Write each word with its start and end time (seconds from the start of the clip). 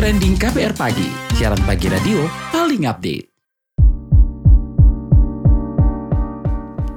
Trending 0.00 0.40
KPR 0.40 0.72
Pagi, 0.72 1.12
siaran 1.36 1.60
pagi 1.68 1.84
radio 1.84 2.24
paling 2.48 2.88
update. 2.88 3.28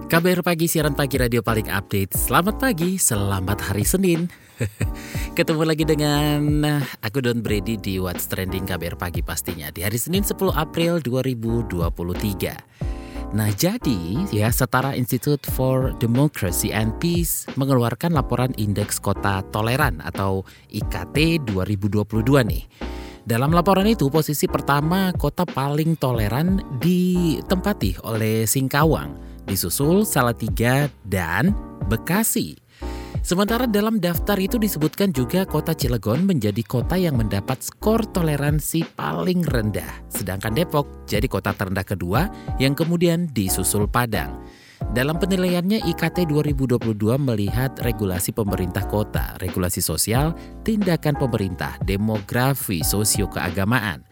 KBR 0.07 0.39
Pagi, 0.39 0.71
siaran 0.71 0.95
pagi 0.95 1.19
radio 1.19 1.43
paling 1.43 1.67
update. 1.67 2.15
Selamat 2.15 2.63
pagi, 2.63 2.95
selamat 2.95 3.59
hari 3.59 3.83
Senin. 3.83 4.31
Ketemu 5.35 5.67
lagi 5.67 5.83
dengan 5.83 6.63
aku 7.03 7.19
Don 7.19 7.43
Brady 7.43 7.75
di 7.75 7.99
What's 7.99 8.23
Trending 8.31 8.71
KBR 8.71 8.95
Pagi 8.95 9.19
pastinya 9.19 9.67
di 9.67 9.83
hari 9.83 9.99
Senin 9.99 10.23
10 10.23 10.39
April 10.55 11.03
2023. 11.03 13.35
Nah 13.35 13.51
jadi 13.51 13.99
ya 14.31 14.47
Setara 14.47 14.95
Institute 14.95 15.43
for 15.51 15.91
Democracy 15.99 16.71
and 16.71 16.95
Peace 17.03 17.51
mengeluarkan 17.59 18.15
laporan 18.15 18.55
Indeks 18.55 19.03
Kota 19.03 19.43
Toleran 19.51 19.99
atau 19.99 20.47
IKT 20.71 21.51
2022 21.51 22.47
nih. 22.47 22.92
Dalam 23.23 23.55
laporan 23.55 23.87
itu 23.87 24.11
posisi 24.11 24.51
pertama 24.51 25.15
kota 25.15 25.47
paling 25.47 25.95
toleran 25.95 26.59
ditempati 26.83 28.03
oleh 28.03 28.43
Singkawang, 28.43 29.15
disusul 29.47 30.03
Salatiga 30.03 30.91
dan 31.07 31.55
Bekasi. 31.87 32.59
Sementara 33.23 33.63
dalam 33.63 34.03
daftar 34.03 34.35
itu 34.35 34.59
disebutkan 34.59 35.15
juga 35.15 35.47
kota 35.47 35.71
Cilegon 35.71 36.27
menjadi 36.27 36.59
kota 36.67 36.99
yang 36.99 37.15
mendapat 37.15 37.63
skor 37.63 38.03
toleransi 38.11 38.83
paling 38.99 39.47
rendah. 39.47 40.03
Sedangkan 40.11 40.51
Depok 40.51 41.07
jadi 41.07 41.23
kota 41.31 41.55
terendah 41.55 41.87
kedua 41.87 42.27
yang 42.59 42.75
kemudian 42.75 43.31
disusul 43.31 43.87
Padang. 43.87 44.43
Dalam 44.91 45.15
penilaiannya 45.15 45.87
IKT 45.87 46.27
2022 46.27 46.91
melihat 47.15 47.71
regulasi 47.79 48.35
pemerintah 48.35 48.83
kota, 48.83 49.39
regulasi 49.39 49.79
sosial, 49.79 50.35
tindakan 50.67 51.15
pemerintah, 51.15 51.79
demografi, 51.87 52.83
sosio 52.83 53.31
keagamaan. 53.31 54.03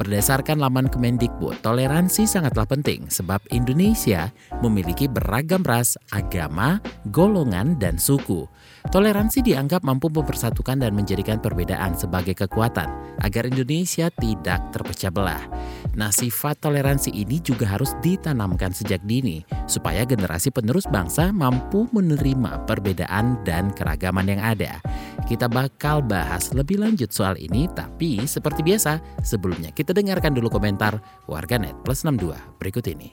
Berdasarkan 0.00 0.56
laman 0.56 0.88
Kemendikbud, 0.88 1.60
toleransi 1.60 2.24
sangatlah 2.24 2.64
penting 2.64 3.08
sebab 3.12 3.40
Indonesia 3.52 4.32
memiliki 4.64 5.04
beragam 5.04 5.60
ras, 5.60 5.96
agama, 6.08 6.80
golongan, 7.12 7.76
dan 7.76 8.00
suku. 8.00 8.48
Toleransi 8.88 9.44
dianggap 9.44 9.84
mampu 9.84 10.08
mempersatukan 10.08 10.80
dan 10.80 10.96
menjadikan 10.96 11.36
perbedaan 11.36 11.92
sebagai 11.92 12.32
kekuatan 12.32 12.88
agar 13.20 13.44
Indonesia 13.44 14.08
tidak 14.08 14.72
terpecah 14.72 15.12
belah. 15.12 15.44
Nah, 16.00 16.08
sifat 16.08 16.64
toleransi 16.64 17.12
ini 17.12 17.44
juga 17.44 17.68
harus 17.68 17.92
ditanamkan 18.00 18.72
sejak 18.72 19.04
dini 19.04 19.44
supaya 19.68 20.08
generasi 20.08 20.48
penerus 20.48 20.88
bangsa 20.88 21.28
mampu 21.28 21.92
menerima 21.92 22.64
perbedaan 22.64 23.44
dan 23.44 23.68
keragaman 23.76 24.32
yang 24.32 24.40
ada. 24.40 24.80
Kita 25.28 25.46
bakal 25.46 26.00
bahas 26.00 26.56
lebih 26.56 26.80
lanjut 26.80 27.12
soal 27.12 27.36
ini, 27.36 27.68
tapi 27.76 28.24
seperti 28.24 28.64
biasa, 28.64 29.20
sebelumnya 29.20 29.70
kita 29.76 29.92
dengarkan 29.92 30.32
dulu 30.32 30.48
komentar 30.48 30.96
warganet 31.28 31.76
plus 31.84 32.00
62 32.02 32.32
berikut 32.56 32.88
ini. 32.88 33.12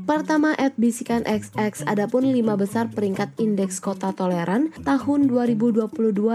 Pertama, 0.11 0.51
at 0.59 0.75
Bisikan 0.75 1.23
XX, 1.23 1.87
adapun 1.87 2.35
lima 2.35 2.59
besar 2.59 2.91
peringkat 2.91 3.31
indeks 3.39 3.79
kota 3.79 4.11
toleran 4.11 4.75
tahun 4.83 5.31
2022 5.31 5.87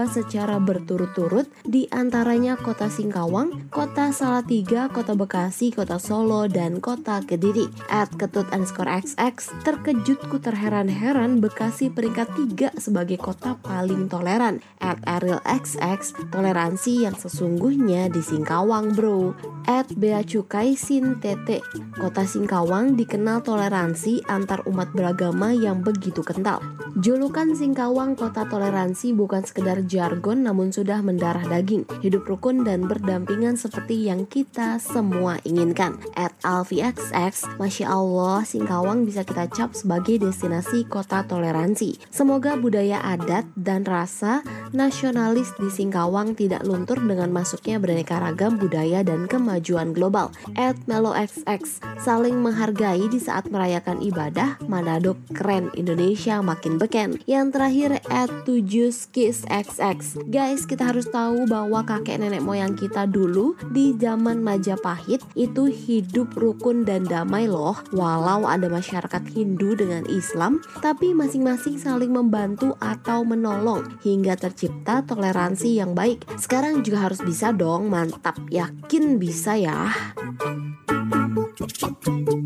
secara 0.09 0.57
berturut-turut, 0.57 1.45
di 1.61 1.85
antaranya 1.93 2.57
kota 2.57 2.89
Singkawang, 2.89 3.69
kota 3.69 4.09
Salatiga, 4.09 4.89
kota 4.89 5.13
Bekasi, 5.13 5.69
kota 5.69 6.01
Solo, 6.01 6.49
dan 6.49 6.81
kota 6.81 7.21
Kediri. 7.21 7.69
At 7.93 8.09
Ketut 8.17 8.49
underscore 8.49 8.89
XX, 8.89 9.45
terkejutku 9.61 10.41
terheran-heran 10.41 11.37
Bekasi 11.37 11.93
peringkat 11.93 12.33
3 12.33 12.81
sebagai 12.81 13.21
kota 13.21 13.61
paling 13.61 14.09
toleran. 14.09 14.57
At 14.81 15.05
Ariel 15.05 15.37
XX, 15.45 16.33
toleransi 16.33 17.05
yang 17.05 17.13
sesungguhnya 17.13 18.09
di 18.09 18.25
Singkawang 18.25 18.97
bro. 18.97 19.37
At 19.69 19.93
Bea 19.93 20.25
Cukai 20.25 20.73
Sin 20.73 21.21
Tete, 21.21 21.61
kota 21.93 22.25
Singkawang 22.25 22.97
dikenal 22.97 23.45
toleran 23.45 23.66
toleransi 23.67 24.23
antar 24.31 24.63
umat 24.71 24.95
beragama 24.95 25.51
yang 25.51 25.83
begitu 25.83 26.23
kental. 26.23 26.63
Julukan 26.97 27.51
Singkawang 27.51 28.15
Kota 28.15 28.47
Toleransi 28.47 29.11
bukan 29.11 29.43
sekedar 29.43 29.83
jargon 29.85 30.47
namun 30.47 30.71
sudah 30.71 31.03
mendarah 31.03 31.43
daging, 31.45 31.83
hidup 31.99 32.25
rukun 32.25 32.63
dan 32.63 32.87
berdampingan 32.87 33.59
seperti 33.59 34.07
yang 34.07 34.23
kita 34.23 34.79
semua 34.79 35.37
inginkan. 35.43 35.99
At 36.15 36.31
AlfiXX, 36.47 37.59
Masya 37.59 37.91
Allah, 37.91 38.47
Singkawang 38.47 39.03
bisa 39.03 39.27
kita 39.27 39.51
cap 39.51 39.75
sebagai 39.75 40.23
destinasi 40.23 40.87
kota 40.87 41.27
toleransi. 41.27 41.99
Semoga 42.07 42.55
budaya 42.55 43.03
adat 43.03 43.45
dan 43.59 43.83
rasa 43.83 44.47
nasionalis 44.71 45.51
di 45.59 45.67
Singkawang 45.67 46.39
tidak 46.39 46.63
luntur 46.63 47.03
dengan 47.03 47.35
masuknya 47.35 47.83
beraneka 47.83 48.15
ragam 48.17 48.55
budaya 48.55 49.03
dan 49.03 49.27
kemajuan 49.27 49.91
global. 49.91 50.31
At 50.55 50.79
MeloXX, 50.87 51.83
saling 51.99 52.39
menghargai 52.39 53.05
di 53.11 53.19
saat 53.19 53.46
merayakan 53.49 54.03
ibadah, 54.03 54.59
Manado 54.69 55.17
keren, 55.33 55.71
Indonesia 55.73 56.39
makin 56.39 56.77
beken. 56.77 57.19
Yang 57.25 57.47
terakhir 57.55 57.91
at 58.11 58.31
7 58.45 58.93
skis 58.93 59.43
XX. 59.47 60.27
Guys, 60.29 60.63
kita 60.69 60.91
harus 60.91 61.07
tahu 61.09 61.47
bahwa 61.49 61.83
kakek 61.83 62.21
nenek 62.21 62.43
moyang 62.43 62.77
kita 62.77 63.07
dulu 63.09 63.57
di 63.71 63.95
zaman 63.97 64.39
Majapahit 64.43 65.23
itu 65.33 65.67
hidup 65.67 66.35
rukun 66.37 66.85
dan 66.85 67.03
damai 67.07 67.49
loh. 67.49 67.75
Walau 67.91 68.45
ada 68.45 68.67
masyarakat 68.69 69.23
Hindu 69.33 69.73
dengan 69.75 70.05
Islam, 70.07 70.63
tapi 70.79 71.11
masing-masing 71.11 71.79
saling 71.79 72.11
membantu 72.13 72.75
atau 72.79 73.25
menolong 73.25 73.87
hingga 74.03 74.37
tercipta 74.37 75.03
toleransi 75.03 75.79
yang 75.79 75.91
baik. 75.97 76.23
Sekarang 76.37 76.85
juga 76.85 77.09
harus 77.09 77.23
bisa 77.23 77.51
dong, 77.51 77.89
mantap. 77.89 78.37
Yakin 78.51 79.19
bisa 79.19 79.57
ya. 79.57 79.91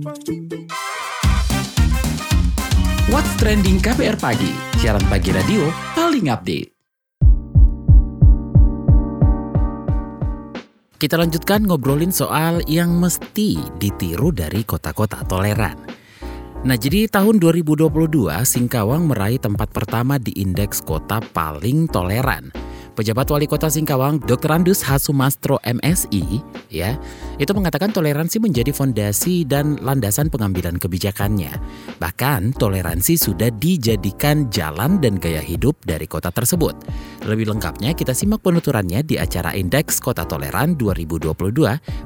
What's 0.03 0.60
Trending 3.41 3.81
KPR 3.81 4.21
Pagi, 4.21 4.53
siaran 4.77 5.01
pagi 5.09 5.33
radio 5.33 5.65
paling 5.97 6.29
update. 6.29 6.69
Kita 11.01 11.17
lanjutkan 11.17 11.65
ngobrolin 11.65 12.13
soal 12.13 12.61
yang 12.69 13.01
mesti 13.01 13.57
ditiru 13.81 14.29
dari 14.29 14.61
kota-kota 14.61 15.25
toleran. 15.25 15.73
Nah, 16.69 16.77
jadi 16.77 17.09
tahun 17.09 17.41
2022 17.41 17.89
Singkawang 18.45 19.09
meraih 19.09 19.41
tempat 19.41 19.73
pertama 19.73 20.21
di 20.21 20.37
indeks 20.37 20.77
kota 20.85 21.17
paling 21.33 21.89
toleran. 21.89 22.53
Pejabat 22.91 23.23
Wali 23.31 23.47
Kota 23.47 23.71
Singkawang, 23.71 24.19
Dr. 24.27 24.51
Andus 24.51 24.83
Hasumastro 24.83 25.63
MSI, 25.63 26.43
ya, 26.67 26.99
itu 27.39 27.47
mengatakan 27.55 27.95
toleransi 27.95 28.43
menjadi 28.43 28.75
fondasi 28.75 29.47
dan 29.47 29.79
landasan 29.79 30.27
pengambilan 30.27 30.75
kebijakannya. 30.75 31.55
Bahkan 32.03 32.59
toleransi 32.59 33.15
sudah 33.15 33.47
dijadikan 33.47 34.51
jalan 34.51 34.99
dan 34.99 35.15
gaya 35.15 35.39
hidup 35.39 35.79
dari 35.87 36.03
kota 36.03 36.35
tersebut. 36.35 36.75
Lebih 37.23 37.55
lengkapnya 37.55 37.95
kita 37.95 38.11
simak 38.11 38.43
penuturannya 38.43 39.07
di 39.07 39.15
acara 39.15 39.55
Indeks 39.55 40.03
Kota 40.03 40.27
Toleran 40.27 40.75
2022 40.75 41.31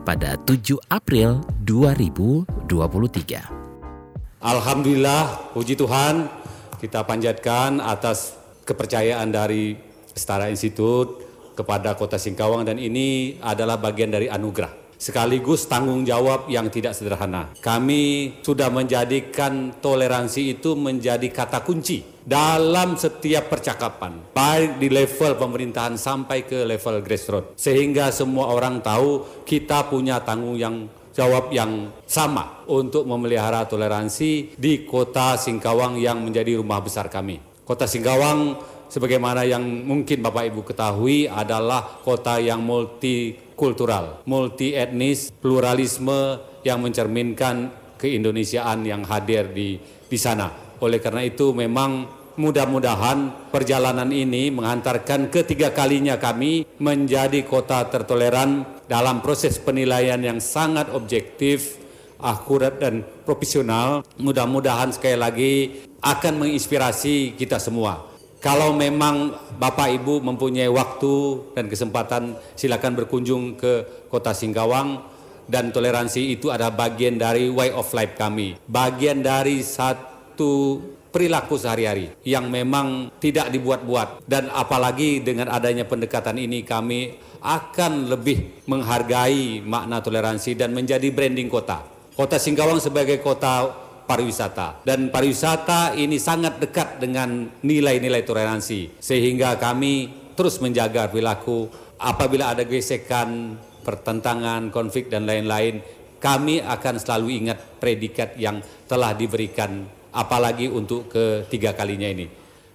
pada 0.05 0.37
7 0.37 0.77
April 0.93 1.41
2023. 1.65 4.45
Alhamdulillah, 4.45 5.49
puji 5.57 5.73
Tuhan, 5.73 6.29
kita 6.77 7.01
panjatkan 7.09 7.81
atas 7.81 8.37
kepercayaan 8.69 9.33
dari 9.33 9.94
Setara 10.15 10.47
Institut 10.47 11.21
kepada 11.53 11.93
Kota 11.99 12.15
Singkawang 12.15 12.63
dan 12.63 12.79
ini 12.79 13.37
adalah 13.43 13.75
bagian 13.75 14.09
dari 14.09 14.31
anugerah 14.31 14.85
sekaligus 14.95 15.67
tanggung 15.67 16.07
jawab 16.07 16.47
yang 16.47 16.71
tidak 16.71 16.95
sederhana. 16.95 17.51
Kami 17.59 18.35
sudah 18.41 18.71
menjadikan 18.71 19.75
toleransi 19.83 20.55
itu 20.57 20.73
menjadi 20.73 21.27
kata 21.29 21.61
kunci 21.61 22.01
dalam 22.25 22.97
setiap 22.97 23.53
percakapan, 23.53 24.33
baik 24.33 24.81
di 24.81 24.87
level 24.89 25.37
pemerintahan 25.37 25.99
sampai 25.99 26.47
ke 26.47 26.65
level 26.65 27.05
grassroots, 27.05 27.53
sehingga 27.59 28.09
semua 28.09 28.49
orang 28.49 28.81
tahu 28.81 29.43
kita 29.45 29.85
punya 29.91 30.23
tanggung 30.25 30.57
yang 30.57 30.89
jawab 31.15 31.53
yang 31.53 31.93
sama 32.03 32.65
untuk 32.67 33.07
memelihara 33.07 33.63
toleransi 33.69 34.57
di 34.57 34.83
kota 34.83 35.37
Singkawang 35.37 36.01
yang 36.01 36.19
menjadi 36.19 36.59
rumah 36.59 36.81
besar 36.81 37.07
kami. 37.07 37.39
Kota 37.65 37.89
Singkawang 37.89 38.57
sebagaimana 38.95 39.43
yang 39.43 39.59
mungkin 39.83 40.23
Bapak 40.23 40.55
Ibu 40.55 40.63
ketahui 40.63 41.27
adalah 41.27 41.99
kota 41.99 42.39
yang 42.39 42.63
multikultural, 42.63 44.23
multi 44.23 44.71
etnis, 44.71 45.35
pluralisme 45.35 46.39
yang 46.63 46.79
mencerminkan 46.79 47.75
keindonesiaan 47.99 48.87
yang 48.87 49.03
hadir 49.03 49.51
di 49.51 49.75
di 50.07 50.15
sana. 50.15 50.79
Oleh 50.79 51.03
karena 51.03 51.27
itu 51.27 51.51
memang 51.51 52.07
mudah-mudahan 52.39 53.51
perjalanan 53.51 54.15
ini 54.15 54.47
menghantarkan 54.55 55.27
ketiga 55.27 55.75
kalinya 55.75 56.15
kami 56.15 56.63
menjadi 56.79 57.43
kota 57.43 57.83
tertoleran 57.91 58.63
dalam 58.87 59.19
proses 59.19 59.59
penilaian 59.59 60.23
yang 60.23 60.39
sangat 60.39 60.87
objektif, 60.95 61.83
akurat 62.23 62.79
dan 62.79 63.03
profesional. 63.27 64.07
Mudah-mudahan 64.15 64.95
sekali 64.95 65.19
lagi 65.19 65.53
akan 65.99 66.47
menginspirasi 66.47 67.35
kita 67.35 67.59
semua. 67.59 68.14
Kalau 68.45 68.77
memang 68.77 69.33
Bapak 69.57 69.89
Ibu 69.89 70.21
mempunyai 70.21 70.69
waktu 70.69 71.49
dan 71.57 71.65
kesempatan 71.65 72.37
silakan 72.53 72.93
berkunjung 72.93 73.57
ke 73.57 74.05
Kota 74.05 74.37
Singkawang 74.37 75.01
dan 75.49 75.73
toleransi 75.73 76.37
itu 76.37 76.53
adalah 76.53 76.69
bagian 76.69 77.17
dari 77.17 77.49
way 77.49 77.73
of 77.73 77.89
life 77.97 78.13
kami. 78.13 78.53
Bagian 78.69 79.25
dari 79.25 79.65
satu 79.65 80.77
perilaku 81.09 81.57
sehari-hari 81.57 82.13
yang 82.21 82.53
memang 82.53 83.17
tidak 83.17 83.49
dibuat-buat 83.49 84.29
dan 84.29 84.53
apalagi 84.53 85.25
dengan 85.25 85.49
adanya 85.49 85.89
pendekatan 85.89 86.37
ini 86.37 86.61
kami 86.61 87.17
akan 87.41 88.13
lebih 88.13 88.61
menghargai 88.69 89.65
makna 89.65 90.05
toleransi 90.05 90.53
dan 90.53 90.69
menjadi 90.69 91.09
branding 91.09 91.49
kota. 91.49 91.81
Kota 92.13 92.37
Singkawang 92.37 92.77
sebagai 92.77 93.25
kota 93.25 93.84
pariwisata 94.05 94.85
dan 94.85 95.09
pariwisata 95.09 95.97
ini 95.97 96.21
sangat 96.21 96.61
dekat 96.61 97.01
dengan 97.01 97.49
nilai-nilai 97.65 98.21
toleransi 98.23 99.01
sehingga 99.01 99.57
kami 99.59 100.09
terus 100.37 100.61
menjaga 100.61 101.09
perilaku 101.09 101.67
apabila 101.99 102.53
ada 102.53 102.63
gesekan, 102.63 103.57
pertentangan, 103.83 104.69
konflik 104.69 105.09
dan 105.09 105.25
lain-lain 105.25 105.81
kami 106.19 106.63
akan 106.63 106.95
selalu 106.97 107.45
ingat 107.45 107.59
predikat 107.77 108.33
yang 108.39 108.57
telah 108.89 109.13
diberikan 109.13 109.85
apalagi 110.15 110.71
untuk 110.71 111.11
ketiga 111.11 111.75
kalinya 111.75 112.07
ini. 112.07 112.25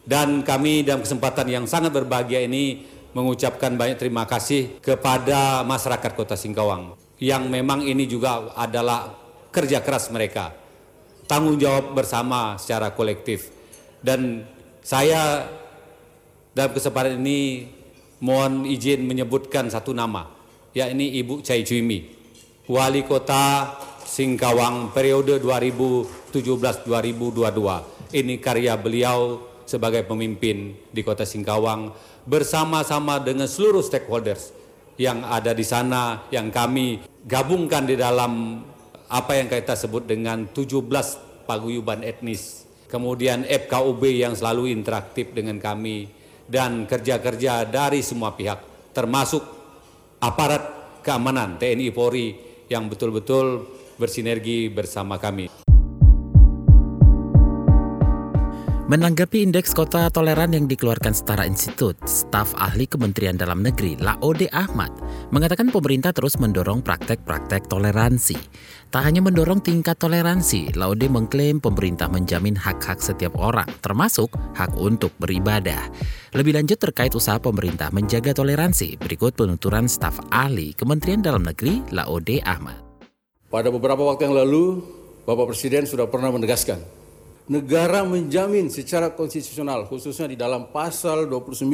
Dan 0.04 0.44
kami 0.44 0.84
dalam 0.84 1.02
kesempatan 1.02 1.48
yang 1.48 1.64
sangat 1.64 1.90
berbahagia 1.90 2.44
ini 2.44 2.84
mengucapkan 3.10 3.74
banyak 3.74 3.98
terima 3.98 4.28
kasih 4.28 4.78
kepada 4.78 5.66
masyarakat 5.66 6.12
Kota 6.14 6.38
Singkawang 6.38 6.94
yang 7.20 7.50
memang 7.50 7.84
ini 7.84 8.06
juga 8.06 8.54
adalah 8.54 9.12
kerja 9.50 9.82
keras 9.82 10.08
mereka. 10.14 10.54
Tanggung 11.30 11.62
jawab 11.62 11.94
bersama 11.94 12.58
secara 12.58 12.90
kolektif. 12.90 13.54
Dan 14.02 14.42
saya 14.82 15.46
dalam 16.50 16.74
kesempatan 16.74 17.22
ini 17.22 17.70
mohon 18.18 18.66
izin 18.66 19.06
menyebutkan 19.06 19.70
satu 19.70 19.94
nama, 19.94 20.26
yakni 20.74 21.22
Ibu 21.22 21.38
Chai 21.46 21.62
Chuimi, 21.62 22.10
Wali 22.66 23.06
Kota 23.06 23.78
Singkawang 24.02 24.90
periode 24.90 25.38
2017-2022. 25.38 28.10
Ini 28.10 28.34
karya 28.42 28.74
beliau 28.74 29.46
sebagai 29.70 30.02
pemimpin 30.02 30.74
di 30.90 31.06
Kota 31.06 31.22
Singkawang 31.22 31.94
bersama-sama 32.26 33.22
dengan 33.22 33.46
seluruh 33.46 33.86
stakeholders 33.86 34.50
yang 34.98 35.22
ada 35.22 35.54
di 35.54 35.62
sana 35.62 36.26
yang 36.34 36.50
kami 36.50 37.06
gabungkan 37.22 37.86
di 37.86 37.94
dalam 37.94 38.66
apa 39.10 39.34
yang 39.34 39.50
kita 39.50 39.74
sebut 39.74 40.06
dengan 40.06 40.46
17 40.54 40.86
paguyuban 41.50 42.06
etnis. 42.06 42.62
Kemudian 42.86 43.42
FKUB 43.42 44.02
yang 44.06 44.38
selalu 44.38 44.70
interaktif 44.70 45.34
dengan 45.34 45.58
kami 45.58 46.06
dan 46.46 46.86
kerja-kerja 46.86 47.66
dari 47.66 48.02
semua 48.02 48.34
pihak 48.34 48.90
termasuk 48.90 49.42
aparat 50.18 50.98
keamanan 51.02 51.58
TNI 51.58 51.94
Polri 51.94 52.34
yang 52.66 52.90
betul-betul 52.90 53.66
bersinergi 53.98 54.70
bersama 54.70 55.18
kami. 55.18 55.69
Menanggapi 58.90 59.46
indeks 59.46 59.70
kota 59.70 60.10
toleran 60.10 60.50
yang 60.50 60.66
dikeluarkan 60.66 61.14
Setara 61.14 61.46
Institut, 61.46 61.94
staf 62.10 62.50
ahli 62.58 62.90
Kementerian 62.90 63.38
Dalam 63.38 63.62
Negeri 63.62 63.94
Laode 63.94 64.50
Ahmad 64.50 64.90
mengatakan 65.30 65.70
pemerintah 65.70 66.10
terus 66.10 66.34
mendorong 66.42 66.82
praktek-praktek 66.82 67.70
toleransi. 67.70 68.34
Tak 68.90 69.06
hanya 69.06 69.22
mendorong 69.22 69.62
tingkat 69.62 69.94
toleransi, 69.94 70.74
Laode 70.74 71.06
mengklaim 71.06 71.62
pemerintah 71.62 72.10
menjamin 72.10 72.58
hak-hak 72.58 72.98
setiap 72.98 73.38
orang, 73.38 73.70
termasuk 73.78 74.34
hak 74.58 74.74
untuk 74.74 75.14
beribadah. 75.22 75.86
Lebih 76.34 76.58
lanjut 76.58 76.82
terkait 76.82 77.14
usaha 77.14 77.38
pemerintah 77.38 77.94
menjaga 77.94 78.34
toleransi, 78.34 78.98
berikut 78.98 79.38
penuturan 79.38 79.86
staf 79.86 80.18
ahli 80.34 80.74
Kementerian 80.74 81.22
Dalam 81.22 81.46
Negeri 81.46 81.78
Laode 81.94 82.42
Ahmad. 82.42 82.82
Pada 83.54 83.70
beberapa 83.70 84.02
waktu 84.02 84.26
yang 84.26 84.34
lalu, 84.34 84.82
Bapak 85.30 85.54
Presiden 85.54 85.86
sudah 85.86 86.10
pernah 86.10 86.34
menegaskan, 86.34 86.82
negara 87.50 88.06
menjamin 88.06 88.70
secara 88.70 89.10
konstitusional, 89.10 89.90
khususnya 89.90 90.30
di 90.30 90.38
dalam 90.38 90.70
pasal 90.70 91.26
29 91.26 91.66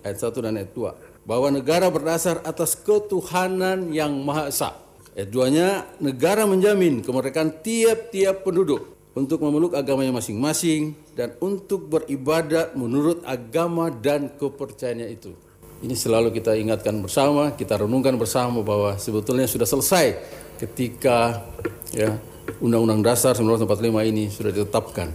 ayat 0.00 0.16
1 0.16 0.40
dan 0.40 0.56
ayat 0.56 0.72
2, 0.72 1.28
bahwa 1.28 1.52
negara 1.52 1.92
berdasar 1.92 2.40
atas 2.48 2.72
ketuhanan 2.80 3.92
yang 3.92 4.10
Maha 4.24 4.48
Esa. 4.48 4.72
Ayat 5.12 5.28
2-nya, 5.28 5.68
negara 6.00 6.48
menjamin 6.48 7.04
kemerdekaan 7.04 7.60
tiap-tiap 7.60 8.40
penduduk 8.40 8.88
untuk 9.12 9.44
memeluk 9.44 9.76
agamanya 9.76 10.16
masing-masing 10.16 10.96
dan 11.12 11.36
untuk 11.44 11.92
beribadat 11.92 12.72
menurut 12.72 13.20
agama 13.28 13.92
dan 13.92 14.32
kepercayaannya 14.40 15.12
itu. 15.12 15.36
Ini 15.84 15.92
selalu 15.92 16.32
kita 16.32 16.56
ingatkan 16.56 16.96
bersama, 17.04 17.52
kita 17.52 17.76
renungkan 17.76 18.16
bersama 18.16 18.64
bahwa 18.64 18.96
sebetulnya 18.96 19.44
sudah 19.44 19.68
selesai 19.68 20.16
ketika 20.56 21.44
ya 21.92 22.16
Undang-Undang 22.60 23.00
Dasar 23.00 23.32
1945 23.38 24.10
ini 24.10 24.28
sudah 24.28 24.52
ditetapkan. 24.52 25.08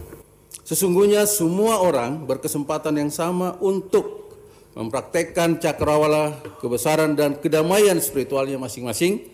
Sesungguhnya 0.66 1.24
semua 1.24 1.80
orang 1.80 2.26
berkesempatan 2.28 2.98
yang 2.98 3.12
sama 3.12 3.56
untuk 3.62 4.34
mempraktekkan 4.76 5.58
cakrawala 5.58 6.38
kebesaran 6.62 7.18
dan 7.18 7.38
kedamaian 7.38 7.98
spiritualnya 7.98 8.60
masing-masing, 8.60 9.26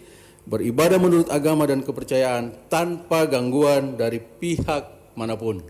beribadah 0.49 1.01
menurut 1.01 1.29
agama 1.29 1.65
dan 1.65 1.85
kepercayaan 1.85 2.69
tanpa 2.73 3.29
gangguan 3.29 3.97
dari 3.97 4.21
pihak 4.21 5.15
mana 5.17 5.37
pun. 5.37 5.61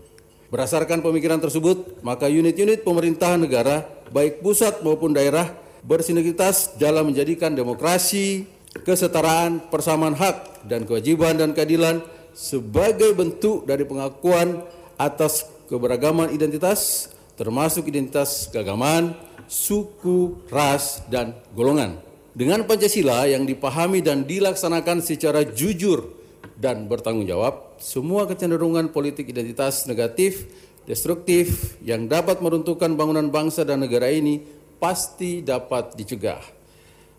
Berdasarkan 0.47 1.03
pemikiran 1.03 1.41
tersebut, 1.41 1.99
maka 2.05 2.31
unit-unit 2.31 2.85
pemerintahan 2.85 3.41
negara, 3.41 3.83
baik 4.13 4.39
pusat 4.45 4.79
maupun 4.85 5.11
daerah, 5.11 5.51
bersinergitas 5.83 6.77
dalam 6.79 7.11
menjadikan 7.11 7.51
demokrasi, 7.51 8.47
kesetaraan, 8.85 9.67
persamaan 9.67 10.15
hak 10.15 10.67
dan 10.69 10.83
kewajiban 10.83 11.35
dan 11.35 11.51
keadilan 11.51 11.99
sebagai 12.35 13.15
bentuk 13.15 13.63
dari 13.63 13.87
pengakuan 13.87 14.61
atas 14.99 15.47
keberagaman 15.71 16.35
identitas 16.35 17.09
termasuk 17.35 17.91
identitas 17.91 18.47
keagamaan, 18.49 19.15
suku, 19.45 20.39
ras, 20.47 21.03
dan 21.11 21.35
golongan. 21.51 21.99
Dengan 22.35 22.67
Pancasila 22.67 23.27
yang 23.27 23.47
dipahami 23.47 24.03
dan 24.03 24.27
dilaksanakan 24.27 24.99
secara 24.99 25.47
jujur 25.47 26.11
dan 26.59 26.87
bertanggung 26.87 27.27
jawab, 27.27 27.79
semua 27.79 28.27
kecenderungan 28.27 28.91
politik 28.91 29.31
identitas 29.31 29.87
negatif, 29.87 30.47
destruktif 30.83 31.79
yang 31.83 32.07
dapat 32.11 32.43
meruntuhkan 32.43 32.91
bangunan 32.95 33.31
bangsa 33.31 33.63
dan 33.63 33.83
negara 33.83 34.11
ini 34.11 34.43
pasti 34.79 35.39
dapat 35.39 35.95
dicegah. 35.95 36.43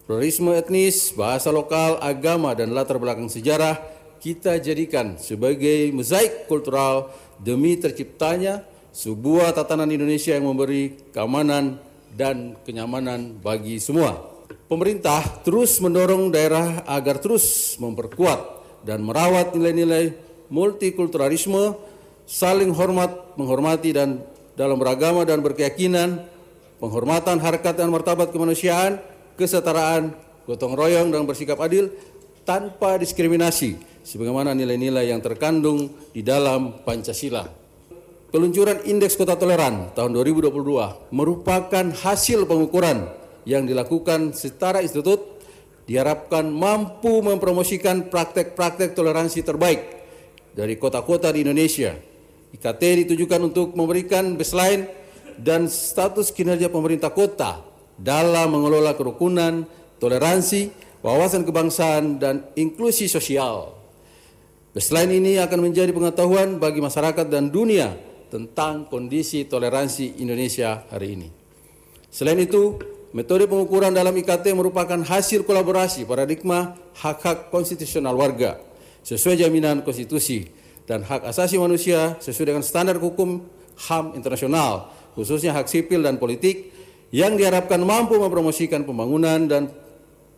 Pluralisme 0.04 0.54
etnis, 0.54 1.10
bahasa 1.16 1.50
lokal, 1.50 1.98
agama, 1.98 2.54
dan 2.54 2.70
latar 2.70 3.00
belakang 3.00 3.26
sejarah 3.26 3.95
kita 4.26 4.58
jadikan 4.58 5.14
sebagai 5.22 5.94
mozaik 5.94 6.50
kultural 6.50 7.14
demi 7.38 7.78
terciptanya 7.78 8.66
sebuah 8.90 9.54
tatanan 9.54 9.86
Indonesia 9.86 10.34
yang 10.34 10.50
memberi 10.50 10.98
keamanan 11.14 11.78
dan 12.10 12.58
kenyamanan 12.66 13.38
bagi 13.38 13.78
semua. 13.78 14.18
Pemerintah 14.66 15.22
terus 15.46 15.78
mendorong 15.78 16.34
daerah 16.34 16.82
agar 16.90 17.22
terus 17.22 17.78
memperkuat 17.78 18.66
dan 18.82 18.98
merawat 19.06 19.54
nilai-nilai 19.54 20.18
multikulturalisme, 20.50 21.78
saling 22.26 22.74
hormat, 22.74 23.38
menghormati 23.38 23.94
dan 23.94 24.26
dalam 24.58 24.74
beragama 24.74 25.22
dan 25.22 25.38
berkeyakinan, 25.38 26.26
penghormatan 26.82 27.38
harkat 27.38 27.78
dan 27.78 27.94
martabat 27.94 28.34
kemanusiaan, 28.34 28.98
kesetaraan, 29.38 30.18
gotong 30.50 30.74
royong 30.74 31.14
dan 31.14 31.22
bersikap 31.22 31.62
adil 31.62 31.94
tanpa 32.42 32.98
diskriminasi 32.98 33.95
sebagaimana 34.06 34.54
nilai-nilai 34.54 35.10
yang 35.10 35.18
terkandung 35.18 35.90
di 36.14 36.22
dalam 36.22 36.78
Pancasila. 36.86 37.42
Peluncuran 38.30 38.86
Indeks 38.86 39.18
Kota 39.18 39.34
Toleran 39.34 39.90
tahun 39.98 40.14
2022 40.14 41.10
merupakan 41.10 41.86
hasil 41.90 42.46
pengukuran 42.46 43.10
yang 43.42 43.66
dilakukan 43.66 44.30
setara 44.30 44.78
institut 44.78 45.42
diharapkan 45.90 46.46
mampu 46.46 47.22
mempromosikan 47.22 48.06
praktek-praktek 48.06 48.94
toleransi 48.94 49.42
terbaik 49.42 49.80
dari 50.54 50.78
kota-kota 50.78 51.30
di 51.34 51.42
Indonesia. 51.42 51.94
IKT 52.54 53.06
ditujukan 53.06 53.40
untuk 53.42 53.74
memberikan 53.74 54.38
baseline 54.38 54.86
dan 55.38 55.66
status 55.66 56.30
kinerja 56.30 56.70
pemerintah 56.70 57.10
kota 57.10 57.62
dalam 57.94 58.54
mengelola 58.54 58.98
kerukunan, 58.98 59.66
toleransi, 60.02 60.70
wawasan 61.04 61.46
kebangsaan, 61.46 62.18
dan 62.18 62.48
inklusi 62.58 63.06
sosial. 63.06 63.75
Selain 64.76 65.08
ini 65.08 65.40
akan 65.40 65.72
menjadi 65.72 65.88
pengetahuan 65.88 66.60
bagi 66.60 66.84
masyarakat 66.84 67.32
dan 67.32 67.48
dunia 67.48 67.96
tentang 68.28 68.84
kondisi 68.84 69.48
toleransi 69.48 70.20
Indonesia 70.20 70.84
hari 70.92 71.16
ini. 71.16 71.28
Selain 72.12 72.36
itu, 72.36 72.76
metode 73.16 73.48
pengukuran 73.48 73.96
dalam 73.96 74.12
IKT 74.12 74.52
merupakan 74.52 75.00
hasil 75.00 75.48
kolaborasi 75.48 76.04
paradigma 76.04 76.76
hak-hak 76.92 77.48
konstitusional 77.48 78.20
warga 78.20 78.60
sesuai 79.00 79.40
jaminan 79.40 79.80
konstitusi 79.80 80.52
dan 80.84 81.00
hak 81.08 81.24
asasi 81.24 81.56
manusia 81.56 82.20
sesuai 82.20 82.52
dengan 82.52 82.64
standar 82.64 83.00
hukum 83.00 83.48
HAM 83.88 84.12
internasional, 84.12 84.92
khususnya 85.16 85.56
hak 85.56 85.72
sipil 85.72 86.04
dan 86.04 86.20
politik 86.20 86.68
yang 87.16 87.32
diharapkan 87.40 87.80
mampu 87.80 88.20
mempromosikan 88.20 88.84
pembangunan 88.84 89.40
dan 89.48 89.72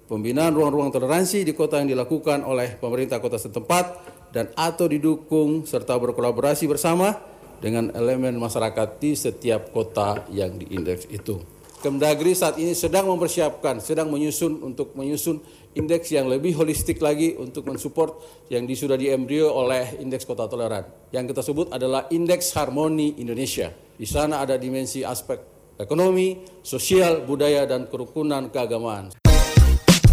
pembinaan 0.06 0.54
ruang-ruang 0.54 0.94
toleransi 0.94 1.42
di 1.42 1.52
kota 1.58 1.82
yang 1.82 1.90
dilakukan 1.90 2.46
oleh 2.46 2.78
pemerintah 2.78 3.18
kota 3.18 3.36
setempat 3.36 4.17
dan 4.34 4.52
atau 4.54 4.88
didukung 4.88 5.64
serta 5.64 5.96
berkolaborasi 5.96 6.68
bersama 6.68 7.16
dengan 7.58 7.90
elemen 7.94 8.38
masyarakat 8.38 9.02
di 9.02 9.18
setiap 9.18 9.74
kota 9.74 10.26
yang 10.30 10.56
diindeks 10.58 11.10
itu. 11.10 11.58
Kemdagri 11.78 12.34
saat 12.34 12.58
ini 12.58 12.74
sedang 12.74 13.06
mempersiapkan, 13.06 13.78
sedang 13.78 14.10
menyusun 14.10 14.66
untuk 14.66 14.98
menyusun 14.98 15.38
indeks 15.78 16.10
yang 16.10 16.26
lebih 16.26 16.58
holistik 16.58 16.98
lagi 16.98 17.38
untuk 17.38 17.70
mensupport 17.70 18.18
yang 18.50 18.66
sudah 18.66 18.98
diembrio 18.98 19.54
oleh 19.54 19.94
indeks 20.02 20.26
kota 20.26 20.50
toleran. 20.50 20.82
Yang 21.14 21.34
kita 21.34 21.42
sebut 21.46 21.66
adalah 21.70 22.10
indeks 22.10 22.50
harmoni 22.58 23.22
Indonesia. 23.22 23.70
Di 23.94 24.06
sana 24.10 24.42
ada 24.42 24.58
dimensi 24.58 25.06
aspek 25.06 25.38
ekonomi, 25.78 26.42
sosial, 26.66 27.22
budaya, 27.22 27.62
dan 27.62 27.86
kerukunan 27.86 28.50
keagamaan. 28.50 29.14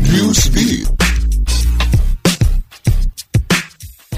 Newsbeat. 0.06 0.95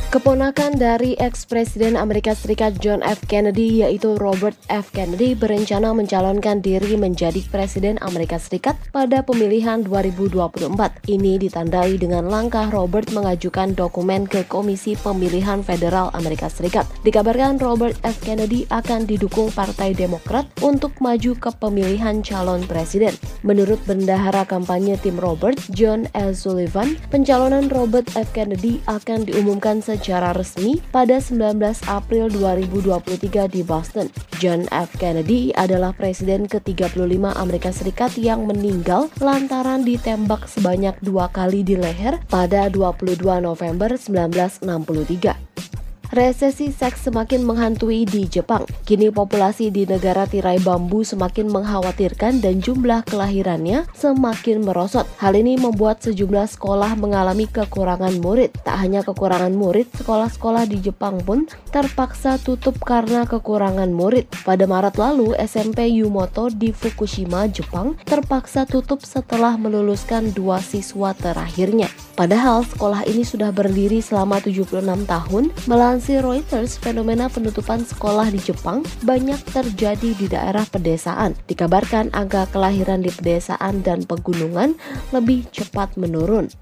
Keponakan 0.08 0.80
dari 0.80 1.20
ex-presiden 1.20 2.00
Amerika 2.00 2.32
Serikat 2.32 2.80
John 2.80 3.04
F. 3.04 3.20
Kennedy 3.28 3.84
yaitu 3.84 4.16
Robert 4.16 4.56
F. 4.72 4.88
Kennedy 4.96 5.36
berencana 5.36 5.92
mencalonkan 5.92 6.64
diri 6.64 6.96
menjadi 6.96 7.44
presiden 7.52 8.00
Amerika 8.00 8.40
Serikat 8.40 8.80
pada 8.96 9.20
pemilihan 9.20 9.84
2024. 9.84 10.72
Ini 11.12 11.44
ditandai 11.44 12.00
dengan 12.00 12.24
langkah 12.32 12.72
Robert 12.72 13.12
mengajukan 13.12 13.76
dokumen 13.76 14.32
ke 14.32 14.48
Komisi 14.48 14.96
Pemilihan 14.96 15.60
Federal 15.60 16.08
Amerika 16.16 16.48
Serikat. 16.48 16.88
Dikabarkan 17.04 17.60
Robert 17.60 18.00
F. 18.08 18.16
Kennedy 18.24 18.64
akan 18.72 19.04
didukung 19.12 19.52
Partai 19.52 19.92
Demokrat 19.92 20.48
untuk 20.64 20.96
maju 21.04 21.36
ke 21.36 21.52
pemilihan 21.60 22.24
calon 22.24 22.64
presiden. 22.64 23.12
Menurut 23.44 23.84
bendahara 23.84 24.48
kampanye 24.48 24.96
tim 25.04 25.20
Robert, 25.20 25.60
John 25.76 26.08
L. 26.16 26.32
Sullivan, 26.32 26.96
pencalonan 27.12 27.68
Robert 27.68 28.08
F. 28.16 28.32
Kennedy 28.32 28.80
akan 28.88 29.28
diumumkan 29.28 29.84
secara 29.98 30.30
resmi 30.38 30.78
pada 30.94 31.18
19 31.18 31.58
April 31.90 32.30
2023 32.30 33.50
di 33.50 33.66
Boston. 33.66 34.06
John 34.38 34.70
F. 34.70 34.94
Kennedy 35.02 35.50
adalah 35.58 35.98
presiden 35.98 36.46
ke-35 36.46 37.34
Amerika 37.34 37.74
Serikat 37.74 38.14
yang 38.22 38.46
meninggal 38.46 39.10
lantaran 39.18 39.82
ditembak 39.82 40.46
sebanyak 40.46 40.94
dua 41.02 41.34
kali 41.34 41.66
di 41.66 41.74
leher 41.74 42.22
pada 42.30 42.70
22 42.70 43.18
November 43.42 43.98
1963. 43.98 45.77
Resesi 46.08 46.72
seks 46.72 47.04
semakin 47.04 47.44
menghantui 47.44 48.08
di 48.08 48.32
Jepang. 48.32 48.64
Kini 48.88 49.12
populasi 49.12 49.68
di 49.76 49.84
negara 49.84 50.24
tirai 50.24 50.56
bambu 50.64 51.04
semakin 51.04 51.52
mengkhawatirkan 51.52 52.40
dan 52.40 52.64
jumlah 52.64 53.04
kelahirannya 53.04 53.84
semakin 53.92 54.64
merosot. 54.64 55.04
Hal 55.20 55.36
ini 55.36 55.60
membuat 55.60 56.00
sejumlah 56.00 56.48
sekolah 56.48 56.96
mengalami 56.96 57.52
kekurangan 57.52 58.24
murid. 58.24 58.56
Tak 58.64 58.80
hanya 58.80 59.04
kekurangan 59.04 59.52
murid, 59.52 59.92
sekolah-sekolah 60.00 60.64
di 60.72 60.80
Jepang 60.80 61.20
pun 61.20 61.44
terpaksa 61.76 62.40
tutup 62.40 62.80
karena 62.80 63.28
kekurangan 63.28 63.92
murid. 63.92 64.32
Pada 64.48 64.64
Maret 64.64 64.96
lalu, 64.96 65.36
SMP 65.36 65.92
Yumoto 65.92 66.48
di 66.48 66.72
Fukushima, 66.72 67.52
Jepang 67.52 68.00
terpaksa 68.08 68.64
tutup 68.64 69.04
setelah 69.04 69.60
meluluskan 69.60 70.32
dua 70.32 70.64
siswa 70.64 71.12
terakhirnya. 71.12 71.92
Padahal 72.16 72.66
sekolah 72.66 73.06
ini 73.06 73.22
sudah 73.22 73.54
berdiri 73.54 74.02
selama 74.02 74.42
76 74.42 74.82
tahun, 75.06 75.54
Melansir 75.98 76.22
Reuters, 76.22 76.78
fenomena 76.78 77.26
penutupan 77.26 77.82
sekolah 77.82 78.30
di 78.30 78.38
Jepang 78.38 78.86
banyak 79.02 79.42
terjadi 79.50 80.14
di 80.14 80.30
daerah 80.30 80.62
pedesaan. 80.70 81.34
Dikabarkan 81.50 82.14
angka 82.14 82.46
kelahiran 82.54 83.02
di 83.02 83.10
pedesaan 83.10 83.82
dan 83.82 84.06
pegunungan 84.06 84.78
lebih 85.10 85.50
cepat 85.50 85.98
menurun. 85.98 86.54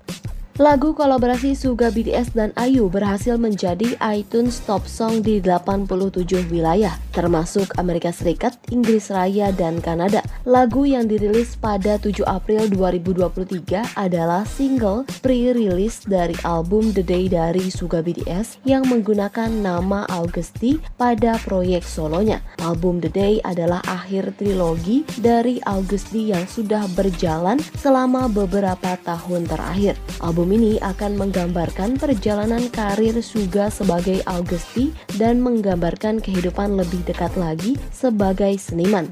Lagu 0.55 0.95
kolaborasi 0.95 1.51
Suga 1.51 1.91
BTS 1.91 2.31
dan 2.31 2.55
Ayu 2.55 2.88
berhasil 2.88 3.35
menjadi 3.35 4.00
iTunes 4.15 4.63
Top 4.63 4.88
Song 4.88 5.19
di 5.19 5.43
87 5.43 6.47
wilayah, 6.47 6.95
termasuk 7.12 7.75
Amerika 7.75 8.15
Serikat, 8.15 8.55
Inggris 8.71 9.12
Raya, 9.12 9.51
dan 9.51 9.83
Kanada. 9.83 10.24
Lagu 10.47 10.88
yang 10.88 11.12
dirilis 11.12 11.59
pada 11.59 12.00
7 12.00 12.24
April 12.24 12.71
2023 12.71 14.00
adalah 14.00 14.47
single 14.47 15.03
pre-release 15.19 16.07
dari 16.07 16.39
album 16.47 16.95
The 16.95 17.03
Day 17.03 17.27
dari 17.27 17.67
Suga 17.67 18.00
BTS 18.00 18.63
yang 18.63 18.88
menggunakan 18.88 19.51
nama 19.59 20.07
Augusti 20.07 20.79
pada 20.95 21.35
proyek 21.43 21.83
solonya. 21.83 22.39
Album 22.63 23.03
The 23.03 23.12
Day 23.12 23.43
adalah 23.43 23.83
akhir 23.83 24.39
trilogi 24.39 25.03
dari 25.19 25.59
Augusti 25.67 26.31
yang 26.31 26.47
sudah 26.47 26.88
berjalan 26.95 27.59
selama 27.75 28.31
beberapa 28.31 28.95
tahun 29.03 29.51
terakhir. 29.51 30.00
Album 30.24 30.44
Album 30.45 30.61
ini 30.61 30.77
akan 30.77 31.17
menggambarkan 31.17 31.97
perjalanan 31.97 32.69
karir 32.69 33.17
Suga 33.17 33.73
sebagai 33.73 34.21
Augusti 34.29 34.93
dan 35.17 35.41
menggambarkan 35.41 36.21
kehidupan 36.21 36.77
lebih 36.77 37.01
dekat 37.01 37.33
lagi 37.33 37.73
sebagai 37.89 38.53
seniman. 38.61 39.09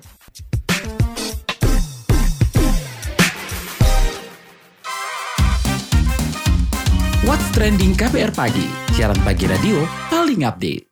What's 7.25 7.49
Trending 7.57 7.97
KPR 7.97 8.29
Pagi, 8.29 8.69
siaran 8.93 9.17
pagi 9.25 9.49
radio 9.49 9.81
paling 10.13 10.45
update. 10.45 10.85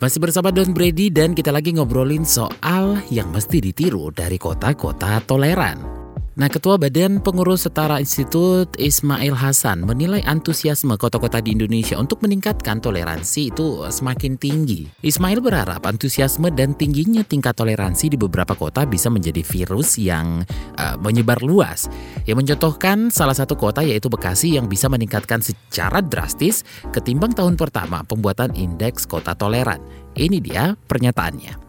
Masih 0.00 0.16
bersama 0.16 0.48
Don 0.48 0.72
Brady 0.72 1.12
dan 1.12 1.36
kita 1.36 1.52
lagi 1.52 1.76
ngobrolin 1.76 2.24
soal 2.24 3.04
yang 3.12 3.28
mesti 3.28 3.60
ditiru 3.60 4.08
dari 4.16 4.40
kota-kota 4.40 5.20
toleran. 5.28 6.03
Nah, 6.34 6.50
Ketua 6.50 6.74
Badan 6.82 7.22
Pengurus 7.22 7.62
Setara 7.62 8.02
Institut 8.02 8.74
Ismail 8.74 9.38
Hasan 9.38 9.86
menilai 9.86 10.18
antusiasme 10.26 10.98
kota-kota 10.98 11.38
di 11.38 11.54
Indonesia 11.54 11.94
untuk 11.94 12.26
meningkatkan 12.26 12.82
toleransi 12.82 13.54
itu 13.54 13.86
semakin 13.86 14.34
tinggi. 14.34 14.90
Ismail 15.06 15.38
berharap 15.38 15.86
antusiasme 15.86 16.50
dan 16.50 16.74
tingginya 16.74 17.22
tingkat 17.22 17.54
toleransi 17.54 18.10
di 18.10 18.18
beberapa 18.18 18.58
kota 18.58 18.82
bisa 18.82 19.14
menjadi 19.14 19.46
virus 19.46 19.94
yang 19.94 20.42
uh, 20.74 20.98
menyebar 20.98 21.38
luas. 21.38 21.86
Yang 22.26 22.42
mencontohkan 22.42 23.14
salah 23.14 23.38
satu 23.38 23.54
kota 23.54 23.86
yaitu 23.86 24.10
Bekasi 24.10 24.58
yang 24.58 24.66
bisa 24.66 24.90
meningkatkan 24.90 25.38
secara 25.38 26.02
drastis 26.02 26.66
ketimbang 26.90 27.30
tahun 27.30 27.54
pertama 27.54 28.02
pembuatan 28.02 28.50
indeks 28.58 29.06
kota 29.06 29.38
toleran. 29.38 29.78
Ini 30.18 30.42
dia 30.42 30.74
pernyataannya. 30.90 31.63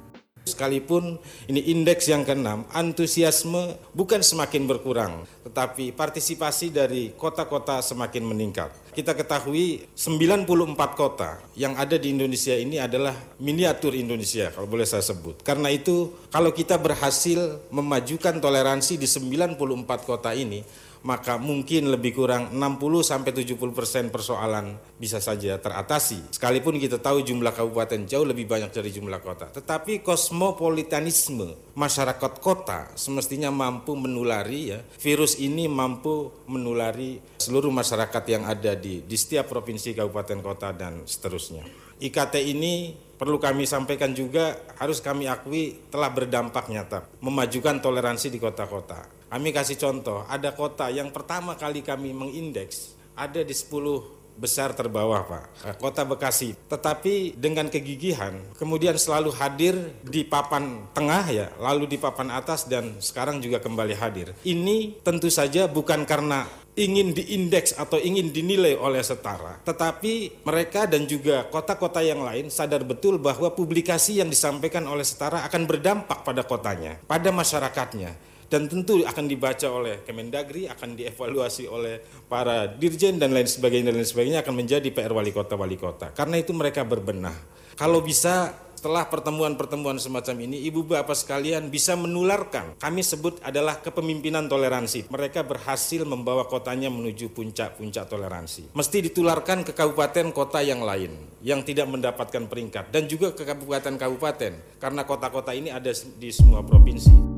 Sekalipun 0.45 1.17
ini 1.49 1.73
indeks 1.73 2.05
yang 2.05 2.21
keenam, 2.21 2.69
antusiasme 2.69 3.81
bukan 3.97 4.21
semakin 4.21 4.69
berkurang, 4.69 5.25
tetapi 5.41 5.89
partisipasi 5.89 6.69
dari 6.69 7.17
kota-kota 7.17 7.81
semakin 7.81 8.21
meningkat. 8.29 8.69
Kita 8.93 9.17
ketahui 9.17 9.89
94 9.97 10.45
kota 10.93 11.41
yang 11.57 11.73
ada 11.73 11.97
di 11.97 12.13
Indonesia 12.13 12.53
ini 12.53 12.77
adalah 12.77 13.17
miniatur 13.41 13.97
Indonesia 13.97 14.53
kalau 14.53 14.69
boleh 14.69 14.85
saya 14.85 15.01
sebut. 15.01 15.41
Karena 15.41 15.73
itu 15.73 16.13
kalau 16.29 16.53
kita 16.53 16.77
berhasil 16.77 17.65
memajukan 17.73 18.37
toleransi 18.37 19.01
di 19.01 19.09
94 19.09 19.57
kota 20.05 20.29
ini, 20.37 20.61
maka 21.05 21.38
mungkin 21.38 21.93
lebih 21.93 22.17
kurang 22.17 22.50
60 22.57 23.05
sampai 23.05 23.31
70 23.31 23.77
persen 23.77 24.09
persoalan 24.09 24.74
bisa 24.97 25.21
saja 25.21 25.62
teratasi. 25.62 26.33
Sekalipun 26.33 26.81
kita 26.81 26.97
tahu 26.97 27.21
jumlah 27.21 27.53
kabupaten 27.53 28.09
jauh 28.09 28.25
lebih 28.25 28.50
banyak 28.50 28.74
dari 28.74 28.89
jumlah 28.89 29.21
kota, 29.21 29.53
tetapi 29.53 30.01
kosmopolitanisme 30.01 31.77
masyarakat 31.77 32.41
kota 32.41 32.89
semestinya 32.97 33.53
mampu 33.53 33.93
menulari 33.93 34.74
ya 34.74 34.81
virus 34.97 35.38
ini 35.38 35.69
mampu 35.69 36.33
menulari 36.50 37.21
seluruh 37.38 37.69
masyarakat 37.69 38.24
yang 38.25 38.43
ada 38.50 38.74
di 38.74 39.05
di 39.05 39.15
setiap 39.15 39.45
provinsi, 39.45 39.93
kabupaten, 39.93 40.41
kota 40.41 40.74
dan 40.74 41.05
seterusnya. 41.05 41.62
IKT 42.01 42.35
ini 42.43 42.97
perlu 43.15 43.39
kami 43.39 43.63
sampaikan 43.63 44.12
juga 44.12 44.59
harus 44.75 45.00
kami 45.00 45.31
akui 45.31 45.88
telah 45.88 46.12
berdampak 46.12 46.67
nyata 46.67 47.07
memajukan 47.24 47.79
toleransi 47.79 48.27
di 48.27 48.35
kota-kota 48.35 49.14
kami 49.29 49.50
kasih 49.51 49.77
contoh, 49.79 50.24
ada 50.29 50.53
kota 50.55 50.88
yang 50.94 51.10
pertama 51.12 51.58
kali 51.60 51.82
kami 51.82 52.15
mengindeks 52.15 52.96
ada 53.15 53.41
di 53.41 53.55
10 53.55 54.15
besar 54.36 54.75
terbawah 54.75 55.24
Pak, 55.24 55.44
eh, 55.63 55.75
kota 55.79 56.03
Bekasi. 56.03 56.60
Tetapi 56.67 57.39
dengan 57.39 57.72
kegigihan, 57.72 58.36
kemudian 58.60 59.00
selalu 59.00 59.32
hadir 59.32 59.75
di 60.03 60.27
papan 60.27 60.91
tengah 60.91 61.25
ya, 61.32 61.48
lalu 61.55 61.96
di 61.96 61.98
papan 61.98 62.36
atas 62.36 62.67
dan 62.67 63.00
sekarang 63.00 63.39
juga 63.39 63.63
kembali 63.63 63.96
hadir. 63.96 64.36
Ini 64.44 65.00
tentu 65.01 65.32
saja 65.32 65.72
bukan 65.72 66.03
karena 66.03 66.44
ingin 66.75 67.15
diindeks 67.15 67.79
atau 67.79 67.96
ingin 67.96 68.36
dinilai 68.36 68.75
oleh 68.75 69.00
setara, 69.00 69.63
tetapi 69.63 70.44
mereka 70.44 70.84
dan 70.84 71.08
juga 71.08 71.48
kota-kota 71.48 72.03
yang 72.03 72.20
lain 72.20 72.51
sadar 72.51 72.84
betul 72.84 73.15
bahwa 73.15 73.55
publikasi 73.55 74.20
yang 74.20 74.27
disampaikan 74.27 74.84
oleh 74.84 75.08
setara 75.08 75.48
akan 75.48 75.63
berdampak 75.63 76.27
pada 76.27 76.44
kotanya, 76.44 77.00
pada 77.08 77.32
masyarakatnya 77.32 78.34
dan 78.49 78.69
tentu 78.69 79.01
akan 79.01 79.25
dibaca 79.25 79.67
oleh 79.69 80.01
Kemendagri, 80.05 80.69
akan 80.69 80.93
dievaluasi 80.93 81.65
oleh 81.69 82.01
para 82.29 82.69
dirjen 82.69 83.17
dan 83.17 83.33
lain 83.33 83.49
sebagainya 83.49 83.89
dan 83.93 83.97
lain 84.01 84.09
sebagainya 84.09 84.39
akan 84.45 84.53
menjadi 84.55 84.87
PR 84.93 85.13
wali 85.13 85.33
kota 85.33 85.57
wali 85.57 85.77
kota. 85.77 86.13
Karena 86.13 86.37
itu 86.37 86.53
mereka 86.53 86.85
berbenah. 86.85 87.35
Kalau 87.75 87.99
bisa 87.99 88.65
setelah 88.85 89.09
pertemuan-pertemuan 89.09 89.97
semacam 89.97 90.45
ini, 90.45 90.61
ibu 90.69 90.85
bapak 90.85 91.17
sekalian 91.17 91.73
bisa 91.73 91.97
menularkan. 91.97 92.77
Kami 92.77 93.01
sebut 93.01 93.41
adalah 93.41 93.81
kepemimpinan 93.81 94.45
toleransi. 94.45 95.09
Mereka 95.09 95.41
berhasil 95.41 96.05
membawa 96.05 96.45
kotanya 96.45 96.93
menuju 96.93 97.33
puncak-puncak 97.33 98.05
toleransi. 98.05 98.77
Mesti 98.77 99.09
ditularkan 99.09 99.65
ke 99.65 99.73
kabupaten 99.73 100.29
kota 100.29 100.61
yang 100.61 100.85
lain 100.85 101.17
yang 101.41 101.65
tidak 101.65 101.89
mendapatkan 101.89 102.45
peringkat 102.45 102.93
dan 102.93 103.09
juga 103.09 103.33
ke 103.33 103.41
kabupaten-kabupaten 103.41 104.77
karena 104.77 105.01
kota-kota 105.01 105.57
ini 105.57 105.73
ada 105.73 105.89
di 106.21 106.29
semua 106.29 106.61
provinsi. 106.61 107.34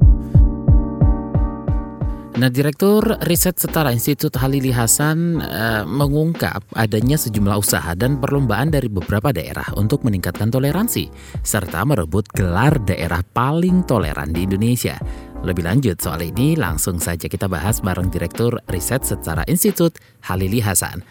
Nah, 2.38 2.54
Direktur 2.54 3.02
Riset 3.26 3.58
Setara 3.58 3.90
Institut 3.90 4.38
Halili 4.38 4.70
Hasan 4.70 5.42
uh, 5.42 5.82
mengungkap 5.90 6.62
adanya 6.78 7.18
sejumlah 7.18 7.58
usaha 7.58 7.98
dan 7.98 8.22
perlombaan 8.22 8.70
dari 8.70 8.86
beberapa 8.94 9.34
daerah 9.34 9.66
untuk 9.74 10.06
meningkatkan 10.06 10.54
toleransi 10.54 11.10
serta 11.42 11.82
merebut 11.82 12.30
gelar 12.38 12.78
daerah 12.86 13.26
paling 13.34 13.82
toleran 13.90 14.38
di 14.38 14.46
Indonesia. 14.46 15.02
Lebih 15.42 15.66
lanjut 15.66 15.98
soal 15.98 16.30
ini 16.30 16.54
langsung 16.54 17.02
saja 17.02 17.26
kita 17.26 17.50
bahas 17.50 17.82
bareng 17.82 18.14
Direktur 18.14 18.62
Riset 18.70 19.02
Setara 19.02 19.42
Institut 19.50 19.98
Halili 20.30 20.62
Hasan. 20.62 21.02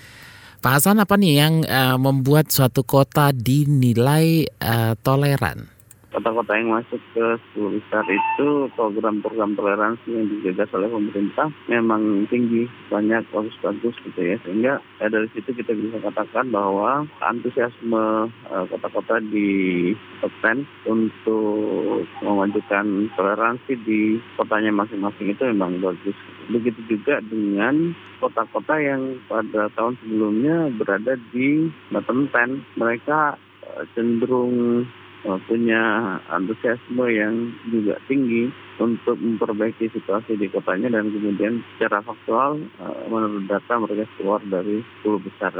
Pak 0.62 0.78
Hasan, 0.78 1.02
apa 1.02 1.18
nih 1.18 1.42
yang 1.42 1.54
uh, 1.66 1.98
membuat 1.98 2.54
suatu 2.54 2.86
kota 2.86 3.34
dinilai 3.34 4.46
uh, 4.62 4.94
toleran? 5.02 5.75
Kota-kota 6.16 6.56
yang 6.56 6.72
masuk 6.72 6.96
ke 7.12 7.26
10 7.60 7.76
besar 7.76 8.04
itu 8.08 8.72
program-program 8.72 9.52
toleransi 9.52 10.08
yang 10.08 10.26
digagas 10.32 10.72
oleh 10.72 10.88
pemerintah 10.88 11.52
memang 11.68 12.24
tinggi, 12.32 12.64
banyak 12.88 13.20
bagus-bagus 13.28 13.92
gitu 14.00 14.20
ya. 14.24 14.40
Sehingga 14.40 14.80
ya, 14.80 15.06
dari 15.12 15.28
situ 15.36 15.52
kita 15.52 15.76
bisa 15.76 16.00
katakan 16.00 16.48
bahwa 16.48 17.04
antusiasme 17.20 18.32
uh, 18.48 18.64
kota-kota 18.72 19.20
di 19.28 19.92
top 20.24 20.32
10 20.40 20.64
untuk 20.88 22.08
memajukan 22.24 23.12
toleransi 23.12 23.76
di 23.84 24.16
kotanya 24.40 24.72
masing-masing 24.72 25.36
itu 25.36 25.42
memang 25.52 25.84
bagus. 25.84 26.16
Begitu 26.48 26.96
juga 26.96 27.20
dengan 27.20 27.92
kota-kota 28.24 28.80
yang 28.80 29.20
pada 29.28 29.68
tahun 29.76 30.00
sebelumnya 30.00 30.72
berada 30.80 31.20
di 31.28 31.68
bottom 31.92 32.24
10. 32.32 32.80
Mereka 32.80 33.36
uh, 33.68 33.84
cenderung 33.92 34.88
Eh, 34.88 35.05
punya 35.24 35.82
antusiasme 36.30 37.06
yang 37.10 37.50
juga 37.72 37.98
tinggi 38.06 38.52
untuk 38.76 39.16
memperbaiki 39.16 39.88
situasi 39.90 40.36
di 40.36 40.46
kotanya 40.52 40.92
dan 40.92 41.08
kemudian 41.08 41.64
secara 41.74 42.04
faktual 42.04 42.60
eh, 42.60 43.04
menurut 43.08 43.48
data 43.48 43.74
mereka 43.80 44.04
keluar 44.20 44.40
dari 44.44 44.84
10 45.02 45.26
besar 45.26 45.52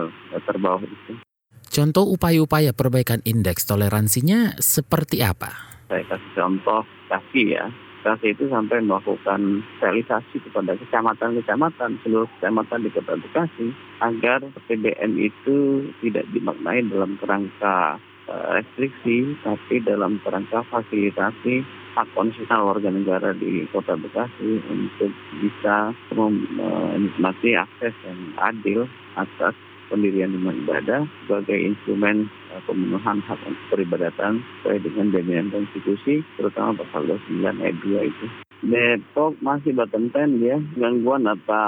terbawah 0.44 0.84
itu. 0.84 1.16
Contoh 1.66 2.08
upaya-upaya 2.08 2.72
perbaikan 2.72 3.20
indeks 3.26 3.66
toleransinya 3.66 4.56
seperti 4.62 5.20
apa? 5.20 5.50
Saya 5.90 6.02
kasih 6.08 6.32
contoh 6.32 6.82
kaki 7.10 7.52
ya. 7.52 7.66
Kaki 8.06 8.38
itu 8.38 8.46
sampai 8.46 8.86
melakukan 8.86 9.66
realisasi 9.82 10.38
kepada 10.38 10.78
kecamatan-kecamatan, 10.78 11.98
seluruh 12.06 12.30
kecamatan 12.38 12.86
di 12.86 12.90
kota 12.94 13.18
Bekasi, 13.18 13.74
agar 13.98 14.46
PBN 14.70 15.18
itu 15.18 15.82
tidak 16.06 16.22
dimaknai 16.30 16.86
dalam 16.86 17.18
kerangka 17.18 17.98
Eh, 17.98 18.15
restriksi, 18.26 19.38
tapi 19.46 19.82
dalam 19.82 20.18
kerangka 20.22 20.66
fasilitasi 20.66 21.62
hak 21.96 22.08
konstitusional 22.12 22.76
warga 22.76 22.92
negara 22.92 23.30
di 23.32 23.64
Kota 23.72 23.96
Bekasi 23.96 24.60
untuk 24.68 25.12
bisa 25.40 25.96
menikmati 26.12 27.56
akses 27.56 27.94
yang 28.04 28.20
adil 28.36 28.84
atas 29.16 29.56
pendirian 29.88 30.34
rumah 30.34 30.52
ibadah 30.52 31.06
sebagai 31.24 31.56
instrumen 31.56 32.26
uh, 32.52 32.60
pemenuhan 32.66 33.22
hak 33.24 33.38
peribadatan 33.70 34.42
sesuai 34.42 34.82
dengan 34.82 35.06
jaminan 35.14 35.48
konstitusi, 35.54 36.26
terutama 36.36 36.82
pasal 36.82 37.06
29 37.06 37.62
ayat 37.62 37.76
2 37.80 38.10
itu. 38.10 38.26
Depok 38.64 39.36
masih 39.44 39.76
bottom 39.76 40.08
ten 40.08 40.40
ya 40.40 40.56
gangguan 40.80 41.28
apa 41.28 41.60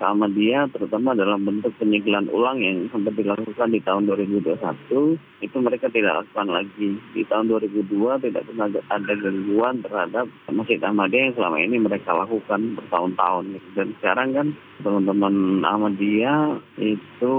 sama 0.00 0.24
dia 0.32 0.64
terutama 0.72 1.12
dalam 1.12 1.44
bentuk 1.44 1.68
penyegelan 1.76 2.32
ulang 2.32 2.64
yang 2.64 2.88
sempat 2.88 3.12
dilakukan 3.12 3.68
di 3.68 3.80
tahun 3.84 4.08
2021 4.08 5.20
itu 5.44 5.56
mereka 5.60 5.92
tidak 5.92 6.24
lakukan 6.24 6.48
lagi. 6.48 6.96
Di 7.12 7.28
tahun 7.28 7.52
2002 7.52 8.24
tidak 8.24 8.42
pernah 8.48 8.72
ada 8.72 9.12
gangguan 9.20 9.84
terhadap 9.84 10.26
Masjid 10.48 10.80
Ahmadiyah 10.80 11.24
yang 11.28 11.36
selama 11.36 11.58
ini 11.60 11.76
mereka 11.76 12.16
lakukan 12.16 12.60
bertahun-tahun. 12.80 13.44
Dan 13.76 13.88
sekarang 14.00 14.28
kan 14.32 14.46
teman-teman 14.80 15.60
Ahmadiyah 15.60 16.56
itu 16.80 17.36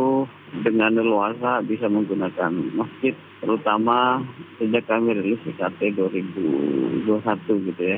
dengan 0.62 0.94
leluasa 0.94 1.66
bisa 1.66 1.90
menggunakan 1.90 2.52
masjid 2.78 3.18
terutama 3.42 4.22
sejak 4.62 4.86
kami 4.86 5.18
rilis 5.18 5.42
IKT 5.42 5.98
2021 5.98 7.68
gitu 7.74 7.84
ya. 7.84 7.98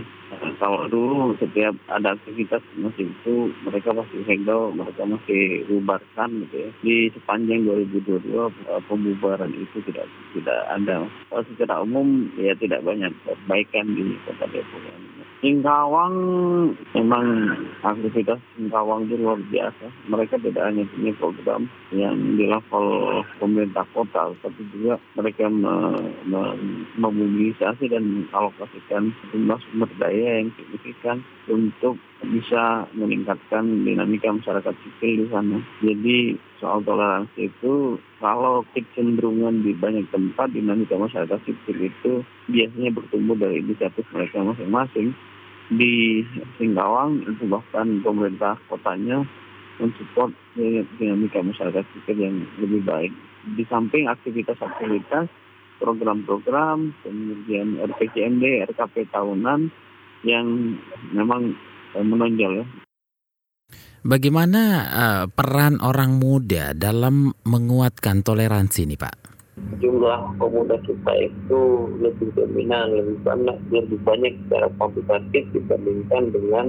Kalau 0.58 0.90
dulu 0.90 1.38
setiap 1.38 1.76
ada 1.92 2.18
aktivitas 2.18 2.64
masjid 2.80 3.06
itu 3.06 3.52
mereka 3.68 3.94
pasti 3.94 4.18
segel, 4.26 4.74
mereka 4.74 5.04
masih 5.06 5.68
bubarkan 5.70 6.48
gitu 6.48 6.56
ya. 6.58 6.70
Di 6.82 6.96
sepanjang 7.14 7.68
2022 7.68 8.34
eh, 8.34 8.82
pembubaran 8.88 9.52
itu 9.54 9.78
tidak 9.92 10.08
tidak 10.34 10.60
ada. 10.72 11.06
Kalau 11.30 11.44
secara 11.54 11.84
umum 11.84 12.32
ya 12.40 12.56
tidak 12.58 12.82
banyak 12.82 13.12
perbaikan 13.28 13.86
di 13.94 14.18
Kota 14.26 14.48
Depok. 14.50 14.82
Singkawang 15.44 16.16
memang 16.96 17.26
aktivitas 17.84 18.40
Singkawang 18.56 19.12
itu 19.12 19.20
luar 19.20 19.44
biasa. 19.52 19.92
Mereka 20.08 20.40
tidak 20.40 20.72
hanya 20.72 20.88
punya 20.88 21.12
program 21.20 21.62
yang 21.92 22.16
di 22.40 22.48
level 22.48 22.88
pemerintah 23.44 23.84
kota, 23.92 24.32
tapi 24.40 24.62
juga 24.72 24.96
mereka 25.20 25.33
memobilisasi 25.42 27.90
dan 27.90 28.04
mengalokasikan 28.04 29.04
jumlah 29.34 29.60
sumber 29.66 29.90
daya 29.98 30.38
yang 30.42 30.50
signifikan 30.54 31.24
untuk 31.50 31.98
bisa 32.24 32.88
meningkatkan 32.96 33.84
dinamika 33.84 34.32
masyarakat 34.32 34.76
sipil 34.86 35.12
di 35.24 35.26
sana. 35.28 35.60
Jadi 35.84 36.38
soal 36.62 36.80
toleransi 36.86 37.52
itu 37.52 38.00
kalau 38.24 38.64
kecenderungan 38.72 39.60
di 39.66 39.74
banyak 39.76 40.08
tempat 40.14 40.56
dinamika 40.56 40.96
masyarakat 40.96 41.40
sipil 41.44 41.78
itu 41.90 42.24
biasanya 42.48 42.96
bertumbuh 42.96 43.36
dari 43.36 43.60
inisiatif 43.60 44.08
mereka 44.16 44.40
masing-masing 44.46 45.12
di 45.72 46.24
Singkawang 46.60 47.24
itu 47.24 47.48
bahkan 47.48 48.04
pemerintah 48.04 48.60
kotanya 48.68 49.24
mensupport 49.82 50.30
dinamika 50.56 51.42
masyarakat 51.42 51.84
sipil 51.92 52.18
yang 52.20 52.36
lebih 52.62 52.82
baik. 52.86 53.14
Di 53.44 53.64
samping 53.68 54.08
aktivitas-aktivitas, 54.08 55.28
program-program, 55.84 56.96
kemudian 57.04 57.76
RPCMD, 57.84 58.72
RKP 58.72 59.12
tahunan 59.12 59.68
yang 60.24 60.48
memang 61.12 61.52
eh, 61.96 62.06
menonjol 62.06 62.64
ya. 62.64 62.68
Bagaimana 64.04 64.62
uh, 64.92 65.24
peran 65.32 65.80
orang 65.80 66.20
muda 66.20 66.76
dalam 66.76 67.32
menguatkan 67.48 68.20
toleransi 68.20 68.84
nih 68.84 69.00
Pak? 69.00 69.34
jumlah 69.78 70.34
pemuda 70.42 70.78
kita 70.82 71.14
itu 71.30 71.62
lebih 72.02 72.34
dominan, 72.34 72.98
lebih 72.98 73.18
banyak, 73.22 73.58
lebih 73.70 74.00
banyak 74.02 74.34
secara 74.46 74.68
kuantitatif 74.80 75.44
dibandingkan 75.54 76.24
dengan 76.34 76.66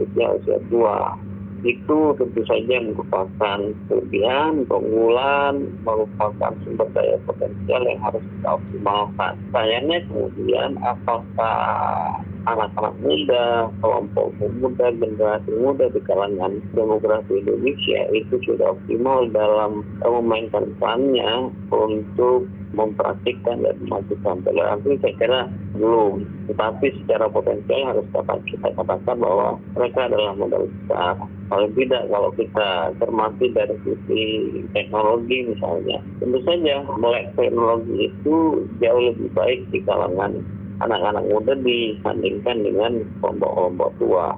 usia 0.00 0.26
usia 0.40 0.58
tua. 0.72 1.18
Itu 1.62 2.18
tentu 2.18 2.42
saja 2.42 2.82
merupakan 2.82 3.58
kelebihan, 3.86 4.66
keunggulan, 4.66 5.70
merupakan 5.86 6.52
sumber 6.66 6.90
daya 6.90 7.16
potensial 7.22 7.82
yang 7.86 8.02
harus 8.02 8.22
kita 8.22 8.48
optimalkan. 8.58 9.32
Sayangnya 9.54 9.98
kemudian 10.10 10.74
apakah 10.82 12.18
anak-anak 12.50 12.94
muda, 12.98 13.70
kelompok 13.78 14.34
pemuda, 14.42 14.90
generasi 14.98 15.50
muda 15.62 15.86
di 15.94 16.00
kalangan 16.02 16.58
demografi 16.74 17.38
Indonesia 17.38 18.00
itu 18.10 18.34
sudah 18.42 18.74
optimal 18.74 19.30
dalam 19.30 19.86
memainkan 20.02 20.66
perannya 20.82 21.54
untuk 21.70 22.50
mempraktikkan 22.72 23.60
dan 23.62 23.76
memajukan 23.84 24.40
toleransi 24.48 24.96
saya 25.04 25.14
kira 25.20 25.40
belum 25.76 26.24
tetapi 26.48 26.88
secara 27.04 27.28
potensial 27.28 27.92
harus 27.92 28.06
dapat 28.16 28.38
kita 28.48 28.68
katakan 28.72 29.16
bahwa 29.20 29.60
mereka 29.76 30.08
adalah 30.08 30.32
modal 30.32 30.64
besar 30.64 31.16
paling 31.52 31.76
tidak 31.76 32.08
kalau 32.08 32.32
kita 32.32 32.68
cermati 32.96 33.52
dari 33.52 33.76
sisi 33.84 34.24
teknologi 34.72 35.52
misalnya 35.52 36.00
tentu 36.16 36.40
saja 36.48 36.80
melek 36.96 37.28
teknologi 37.36 38.08
itu 38.08 38.64
jauh 38.80 39.02
lebih 39.12 39.28
baik 39.36 39.60
di 39.68 39.84
kalangan 39.84 40.40
anak-anak 40.80 41.28
muda 41.28 41.52
dibandingkan 41.60 42.56
dengan 42.64 42.92
kelompok-kelompok 43.20 43.90
tua. 44.00 44.32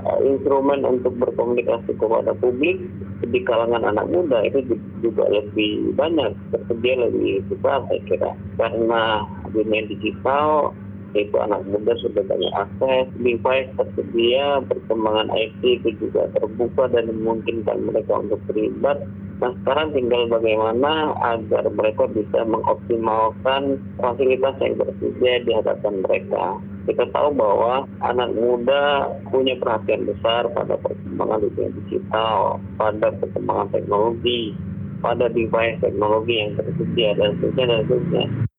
Uh, 0.00 0.16
instrumen 0.24 0.80
untuk 0.82 1.12
berkomunikasi 1.20 1.92
kepada 2.00 2.32
publik 2.40 2.80
di 3.20 3.40
kalangan 3.44 3.84
anak 3.84 4.08
muda 4.08 4.40
itu 4.48 4.74
juga 5.04 5.28
lebih 5.28 5.92
banyak 5.92 6.32
tersedia 6.50 7.04
lebih 7.04 7.44
besar 7.52 7.84
saya 7.84 8.00
kira 8.08 8.32
karena 8.56 9.28
dunia 9.52 9.84
digital 9.92 10.72
yaitu 11.14 11.36
anak 11.42 11.66
muda 11.66 11.92
sudah 11.98 12.22
banyak 12.22 12.52
akses, 12.54 13.06
device 13.18 13.70
tersedia, 13.74 14.62
perkembangan 14.66 15.28
IT 15.34 15.62
itu 15.82 15.90
juga 15.98 16.30
terbuka 16.38 16.86
dan 16.90 17.10
memungkinkan 17.10 17.78
mereka 17.86 18.22
untuk 18.22 18.40
terlibat. 18.50 19.02
Nah 19.40 19.56
sekarang 19.64 19.96
tinggal 19.96 20.28
bagaimana 20.28 21.16
agar 21.24 21.64
mereka 21.72 22.04
bisa 22.12 22.44
mengoptimalkan 22.44 23.80
fasilitas 23.96 24.54
yang 24.60 24.76
tersedia 24.76 25.32
di 25.42 25.52
hadapan 25.56 25.94
mereka. 26.04 26.60
Kita 26.84 27.08
tahu 27.08 27.32
bahwa 27.32 27.88
anak 28.04 28.30
muda 28.36 29.08
punya 29.32 29.56
perhatian 29.56 30.04
besar 30.04 30.48
pada 30.52 30.76
perkembangan 30.80 31.40
dunia 31.48 31.68
digital, 31.84 32.60
pada 32.76 33.08
perkembangan 33.16 33.68
teknologi, 33.72 34.52
pada 35.00 35.32
device 35.32 35.80
teknologi 35.80 36.34
yang 36.36 36.52
tersedia 36.60 37.16
dan 37.16 37.30
seterusnya 37.40 37.64
dan 37.64 37.80
seterusnya. 37.88 38.49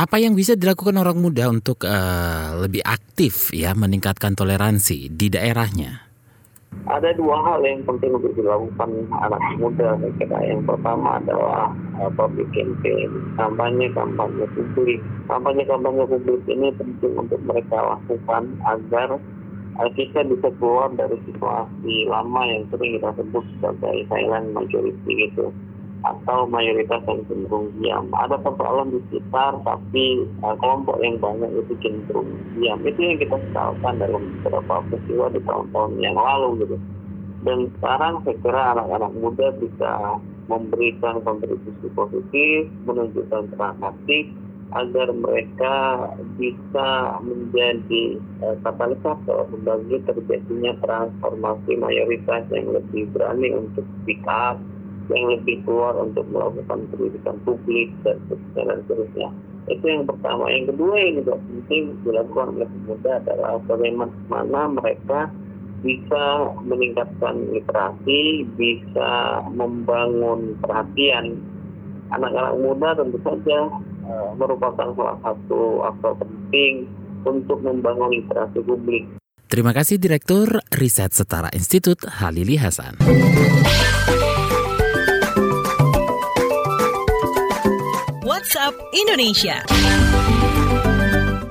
Apa 0.00 0.16
yang 0.16 0.32
bisa 0.32 0.56
dilakukan 0.56 0.96
orang 0.96 1.20
muda 1.20 1.52
untuk 1.52 1.84
uh, 1.84 2.56
lebih 2.56 2.80
aktif 2.80 3.52
ya 3.52 3.76
meningkatkan 3.76 4.32
toleransi 4.32 5.12
di 5.12 5.28
daerahnya? 5.28 6.08
Ada 6.88 7.12
dua 7.20 7.36
hal 7.44 7.60
yang 7.60 7.84
penting 7.84 8.16
untuk 8.16 8.32
dilakukan 8.32 8.88
anak 9.12 9.44
muda. 9.60 10.00
Saya 10.00 10.12
kira 10.16 10.40
yang 10.40 10.64
pertama 10.64 11.20
adalah 11.20 11.76
uh, 12.00 12.08
public 12.16 12.48
campaign, 12.56 13.12
kampanye 13.36 13.92
kampanye 13.92 14.48
publik. 14.56 15.04
Kampanye 15.28 15.68
kampanye 15.68 16.04
publik 16.08 16.40
ini 16.48 16.72
penting 16.80 17.12
untuk 17.20 17.40
mereka 17.44 17.76
lakukan 17.84 18.56
agar 18.72 19.20
uh, 19.84 19.90
kita 20.00 20.24
bisa 20.24 20.48
keluar 20.56 20.88
dari 20.96 21.20
situasi 21.28 22.08
lama 22.08 22.48
yang 22.48 22.64
sering 22.72 22.96
kita 22.96 23.12
sebut 23.20 23.44
sebagai 23.52 24.08
silent 24.08 24.48
majority 24.56 25.28
gitu 25.28 25.52
atau 26.00 26.48
mayoritas 26.48 27.04
yang 27.04 27.20
cenderung 27.28 27.68
diam. 27.76 28.08
Ada 28.16 28.40
persoalan 28.40 28.96
di 28.96 28.98
sekitar, 29.08 29.60
tapi 29.64 30.24
uh, 30.40 30.56
kelompok 30.56 30.96
yang 31.04 31.20
banyak 31.20 31.50
itu 31.60 31.74
cenderung 31.84 32.30
diam. 32.56 32.80
Itu 32.84 33.00
yang 33.00 33.18
kita 33.20 33.36
sesalkan 33.50 34.00
dalam 34.00 34.22
beberapa 34.40 34.80
peristiwa 34.88 35.26
di 35.32 35.40
tahun-tahun 35.44 35.92
yang 36.00 36.16
lalu 36.16 36.64
gitu. 36.64 36.76
Dan 37.40 37.72
sekarang 37.80 38.20
saya 38.24 38.36
kira 38.44 38.62
anak-anak 38.76 39.12
muda 39.16 39.46
bisa 39.56 39.92
memberikan 40.48 41.24
kontribusi 41.24 41.88
positif, 41.94 42.68
menunjukkan 42.84 43.48
peran 43.54 43.76
aktif, 43.80 44.28
agar 44.70 45.10
mereka 45.10 45.76
bisa 46.38 47.18
menjadi 47.26 48.22
uh, 48.44 48.54
katalisator 48.62 49.50
bagi 49.66 49.98
terjadinya 50.06 50.72
transformasi 50.78 51.74
mayoritas 51.74 52.46
yang 52.54 52.70
lebih 52.70 53.10
berani 53.10 53.50
untuk 53.50 53.82
speak 54.02 54.22
up, 54.30 54.62
yang 55.14 55.30
lebih 55.38 55.56
keluar 55.66 55.94
untuk 55.98 56.24
melakukan 56.30 56.86
pendidikan 56.94 57.36
publik 57.42 57.88
dan 58.06 58.16
seterusnya 58.28 58.62
dan 58.66 58.78
seterusnya. 58.86 59.28
Itu 59.70 59.84
yang 59.86 60.04
pertama. 60.08 60.44
Yang 60.50 60.64
kedua 60.74 60.94
yang 60.98 61.12
juga 61.22 61.34
penting 61.38 61.82
dilakukan 62.02 62.46
oleh 62.58 62.68
pemuda 62.68 63.12
adalah 63.22 63.52
bagaimana 63.66 64.60
mereka 64.70 65.20
bisa 65.80 66.24
meningkatkan 66.60 67.34
literasi, 67.56 68.44
bisa 68.60 69.40
membangun 69.48 70.54
perhatian 70.60 71.40
anak-anak 72.12 72.54
muda 72.60 72.88
tentu 72.98 73.18
saja 73.22 73.58
uh, 74.04 74.30
merupakan 74.36 74.92
salah 74.92 75.16
satu 75.24 75.86
aktor 75.86 76.12
penting 76.20 76.84
untuk 77.24 77.62
membangun 77.64 78.12
literasi 78.12 78.60
publik. 78.64 79.06
Terima 79.50 79.74
kasih 79.74 79.98
Direktur 79.98 80.62
Riset 80.70 81.10
Setara 81.10 81.50
Institut 81.50 82.06
Halili 82.06 82.54
Hasan. 82.54 83.02
WhatsApp 88.50 88.74
Indonesia. 88.92 89.79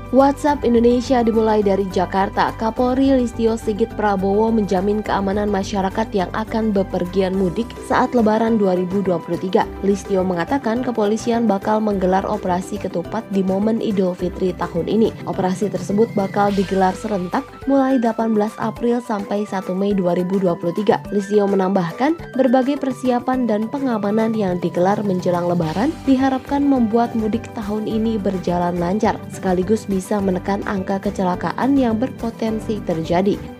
WhatsApp 0.10 0.66
Indonesia 0.66 1.22
dimulai 1.22 1.62
dari 1.62 1.86
Jakarta. 1.94 2.50
Kapolri 2.58 3.14
Listio 3.14 3.54
Sigit 3.54 3.94
Prabowo 3.94 4.50
menjamin 4.50 5.06
keamanan 5.06 5.54
masyarakat 5.54 6.10
yang 6.18 6.34
akan 6.34 6.74
bepergian 6.74 7.38
mudik 7.38 7.70
saat 7.86 8.18
Lebaran 8.18 8.58
2023. 8.58 9.70
Listio 9.86 10.26
mengatakan 10.26 10.82
kepolisian 10.82 11.46
bakal 11.46 11.78
menggelar 11.78 12.26
operasi 12.26 12.82
ketupat 12.82 13.22
di 13.30 13.46
momen 13.46 13.78
Idul 13.86 14.18
Fitri 14.18 14.50
tahun 14.58 14.90
ini. 14.90 15.14
Operasi 15.30 15.70
tersebut 15.70 16.10
bakal 16.18 16.50
digelar 16.58 16.98
serentak 16.98 17.46
mulai 17.70 18.02
18 18.02 18.34
April 18.58 19.06
sampai 19.06 19.46
1 19.46 19.62
Mei 19.78 19.94
2023. 19.94 21.14
Listio 21.14 21.46
menambahkan 21.46 22.18
berbagai 22.34 22.82
persiapan 22.82 23.46
dan 23.46 23.70
pengamanan 23.70 24.34
yang 24.34 24.58
digelar 24.58 24.98
menjelang 25.06 25.46
Lebaran 25.46 25.94
diharapkan 26.10 26.66
membuat 26.66 27.14
mudik 27.14 27.46
tahun 27.54 27.86
ini 27.86 28.18
berjalan 28.18 28.82
lancar 28.82 29.14
sekaligus 29.30 29.86
bisa 29.86 29.99
bisa 30.00 30.16
menekan 30.24 30.64
angka 30.64 30.96
kecelakaan 31.04 31.76
yang 31.76 32.00
berpotensi 32.00 32.80
terjadi. 32.88 33.59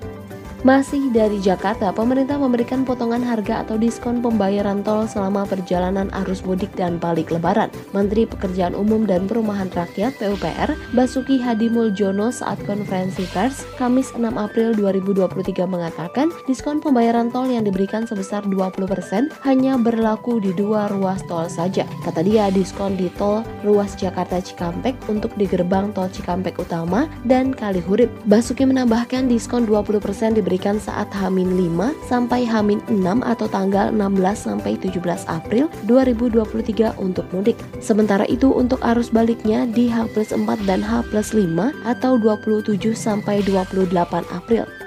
Masih 0.60 1.08
dari 1.16 1.40
Jakarta, 1.40 1.88
pemerintah 1.96 2.36
memberikan 2.36 2.84
potongan 2.84 3.24
harga 3.24 3.64
atau 3.64 3.80
diskon 3.80 4.20
pembayaran 4.20 4.84
tol 4.84 5.08
selama 5.08 5.48
perjalanan 5.48 6.12
arus 6.12 6.44
mudik 6.44 6.68
dan 6.76 7.00
balik 7.00 7.32
lebaran. 7.32 7.72
Menteri 7.96 8.28
Pekerjaan 8.28 8.76
Umum 8.76 9.08
dan 9.08 9.24
Perumahan 9.24 9.72
Rakyat 9.72 10.20
PUPR, 10.20 10.76
Basuki 10.92 11.40
Hadi 11.40 11.72
Muljono 11.72 12.28
saat 12.28 12.60
konferensi 12.68 13.24
pers 13.32 13.64
Kamis 13.80 14.12
6 14.12 14.36
April 14.36 14.76
2023 14.76 15.64
mengatakan 15.64 16.28
diskon 16.44 16.84
pembayaran 16.84 17.32
tol 17.32 17.48
yang 17.48 17.64
diberikan 17.64 18.04
sebesar 18.04 18.44
20% 18.44 19.32
hanya 19.48 19.80
berlaku 19.80 20.44
di 20.44 20.52
dua 20.52 20.92
ruas 20.92 21.24
tol 21.32 21.48
saja. 21.48 21.88
Kata 22.04 22.20
dia, 22.20 22.52
diskon 22.52 23.00
di 23.00 23.08
tol 23.16 23.48
ruas 23.64 23.96
Jakarta 23.96 24.44
Cikampek 24.44 25.08
untuk 25.08 25.32
di 25.40 25.48
gerbang 25.48 25.96
tol 25.96 26.12
Cikampek 26.12 26.60
Utama 26.60 27.08
dan 27.24 27.56
Kalihurip. 27.56 28.12
Basuki 28.28 28.68
menambahkan 28.68 29.32
diskon 29.32 29.64
20% 29.64 30.36
diberikan 30.36 30.49
diberikan 30.50 30.82
saat 30.82 31.14
Hamin 31.14 31.54
5 31.78 32.10
sampai 32.10 32.42
Hamin 32.42 32.82
6 32.90 33.22
atau 33.22 33.46
tanggal 33.46 33.94
16 33.94 34.18
sampai 34.34 34.82
17 34.82 34.98
April 35.30 35.70
2023 35.86 36.98
untuk 36.98 37.30
mudik. 37.30 37.54
Sementara 37.78 38.26
itu 38.26 38.50
untuk 38.50 38.82
arus 38.82 39.14
baliknya 39.14 39.70
di 39.70 39.94
H 39.94 40.10
4 40.10 40.42
dan 40.66 40.82
H 40.82 41.06
5 41.14 41.38
atau 41.86 42.18
27 42.18 42.82
sampai 42.98 43.46
28 43.46 43.94
April. 44.34 44.79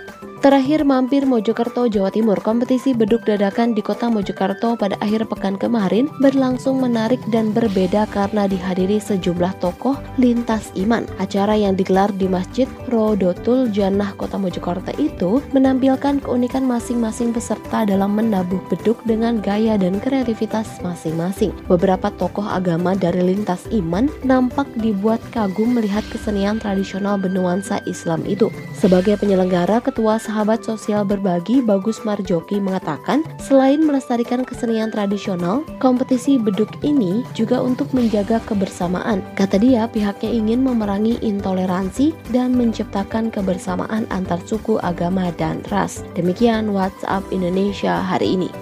Terakhir 0.42 0.82
mampir 0.82 1.22
Mojokerto, 1.22 1.86
Jawa 1.86 2.10
Timur. 2.10 2.34
Kompetisi 2.42 2.90
beduk 2.98 3.22
dadakan 3.22 3.78
di 3.78 3.78
kota 3.78 4.10
Mojokerto 4.10 4.74
pada 4.74 4.98
akhir 4.98 5.30
pekan 5.30 5.54
kemarin 5.54 6.10
berlangsung 6.18 6.82
menarik 6.82 7.22
dan 7.30 7.54
berbeda 7.54 8.10
karena 8.10 8.50
dihadiri 8.50 8.98
sejumlah 8.98 9.54
tokoh 9.62 9.94
lintas 10.18 10.74
iman. 10.74 11.06
Acara 11.22 11.54
yang 11.54 11.78
digelar 11.78 12.10
di 12.18 12.26
Masjid 12.26 12.66
Rodotul 12.90 13.70
Jannah 13.70 14.18
Kota 14.18 14.34
Mojokerto 14.34 14.90
itu 14.98 15.38
menampilkan 15.54 16.18
keunikan 16.18 16.66
masing-masing 16.66 17.30
peserta 17.30 17.86
dalam 17.86 18.10
menabuh 18.18 18.58
beduk 18.66 18.98
dengan 19.06 19.38
gaya 19.38 19.78
dan 19.78 20.02
kreativitas 20.02 20.82
masing-masing. 20.82 21.54
Beberapa 21.70 22.10
tokoh 22.18 22.50
agama 22.50 22.98
dari 22.98 23.22
lintas 23.22 23.70
iman 23.70 24.10
nampak 24.26 24.66
dibuat 24.82 25.22
kagum 25.30 25.78
melihat 25.78 26.02
kesenian 26.10 26.58
tradisional 26.58 27.14
bernuansa 27.14 27.78
Islam 27.86 28.26
itu. 28.26 28.50
Sebagai 28.74 29.22
penyelenggara, 29.22 29.78
Ketua 29.78 30.18
sahabat 30.32 30.64
sosial 30.64 31.04
berbagi 31.04 31.60
Bagus 31.60 32.00
Marjoki 32.08 32.56
mengatakan, 32.56 33.20
selain 33.36 33.84
melestarikan 33.84 34.48
kesenian 34.48 34.88
tradisional, 34.88 35.60
kompetisi 35.76 36.40
beduk 36.40 36.72
ini 36.80 37.20
juga 37.36 37.60
untuk 37.60 37.92
menjaga 37.92 38.40
kebersamaan. 38.48 39.20
Kata 39.36 39.60
dia, 39.60 39.84
pihaknya 39.92 40.32
ingin 40.32 40.64
memerangi 40.64 41.20
intoleransi 41.20 42.16
dan 42.32 42.56
menciptakan 42.56 43.28
kebersamaan 43.28 44.08
antar 44.08 44.40
suku, 44.48 44.80
agama, 44.80 45.28
dan 45.36 45.60
ras. 45.68 46.00
Demikian 46.16 46.72
WhatsApp 46.72 47.28
Indonesia 47.28 48.00
hari 48.00 48.40
ini. 48.40 48.61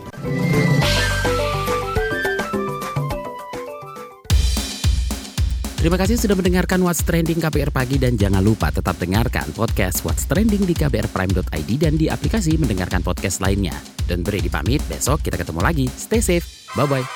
Terima 5.80 5.96
kasih 5.96 6.20
sudah 6.20 6.36
mendengarkan 6.36 6.84
What's 6.84 7.00
Trending 7.00 7.40
KBR 7.40 7.72
Pagi 7.72 7.96
dan 7.96 8.12
jangan 8.12 8.44
lupa 8.44 8.68
tetap 8.68 9.00
dengarkan 9.00 9.48
podcast 9.56 10.04
What's 10.04 10.28
Trending 10.28 10.68
di 10.68 10.76
kbrprime.id 10.76 11.70
dan 11.80 11.96
di 11.96 12.12
aplikasi 12.12 12.60
mendengarkan 12.60 13.00
podcast 13.00 13.40
lainnya. 13.40 13.72
Dan 14.04 14.20
beri 14.20 14.44
dipamit, 14.44 14.84
besok 14.92 15.24
kita 15.24 15.40
ketemu 15.40 15.64
lagi. 15.64 15.88
Stay 15.88 16.20
safe. 16.20 16.44
Bye-bye. 16.76 17.06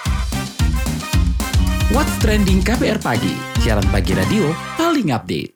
What's 1.93 2.17
Trending 2.25 2.65
KBR 2.65 3.05
Pagi, 3.05 3.37
siaran 3.61 3.85
pagi 3.93 4.17
radio 4.17 4.49
paling 4.81 5.13
update. 5.13 5.54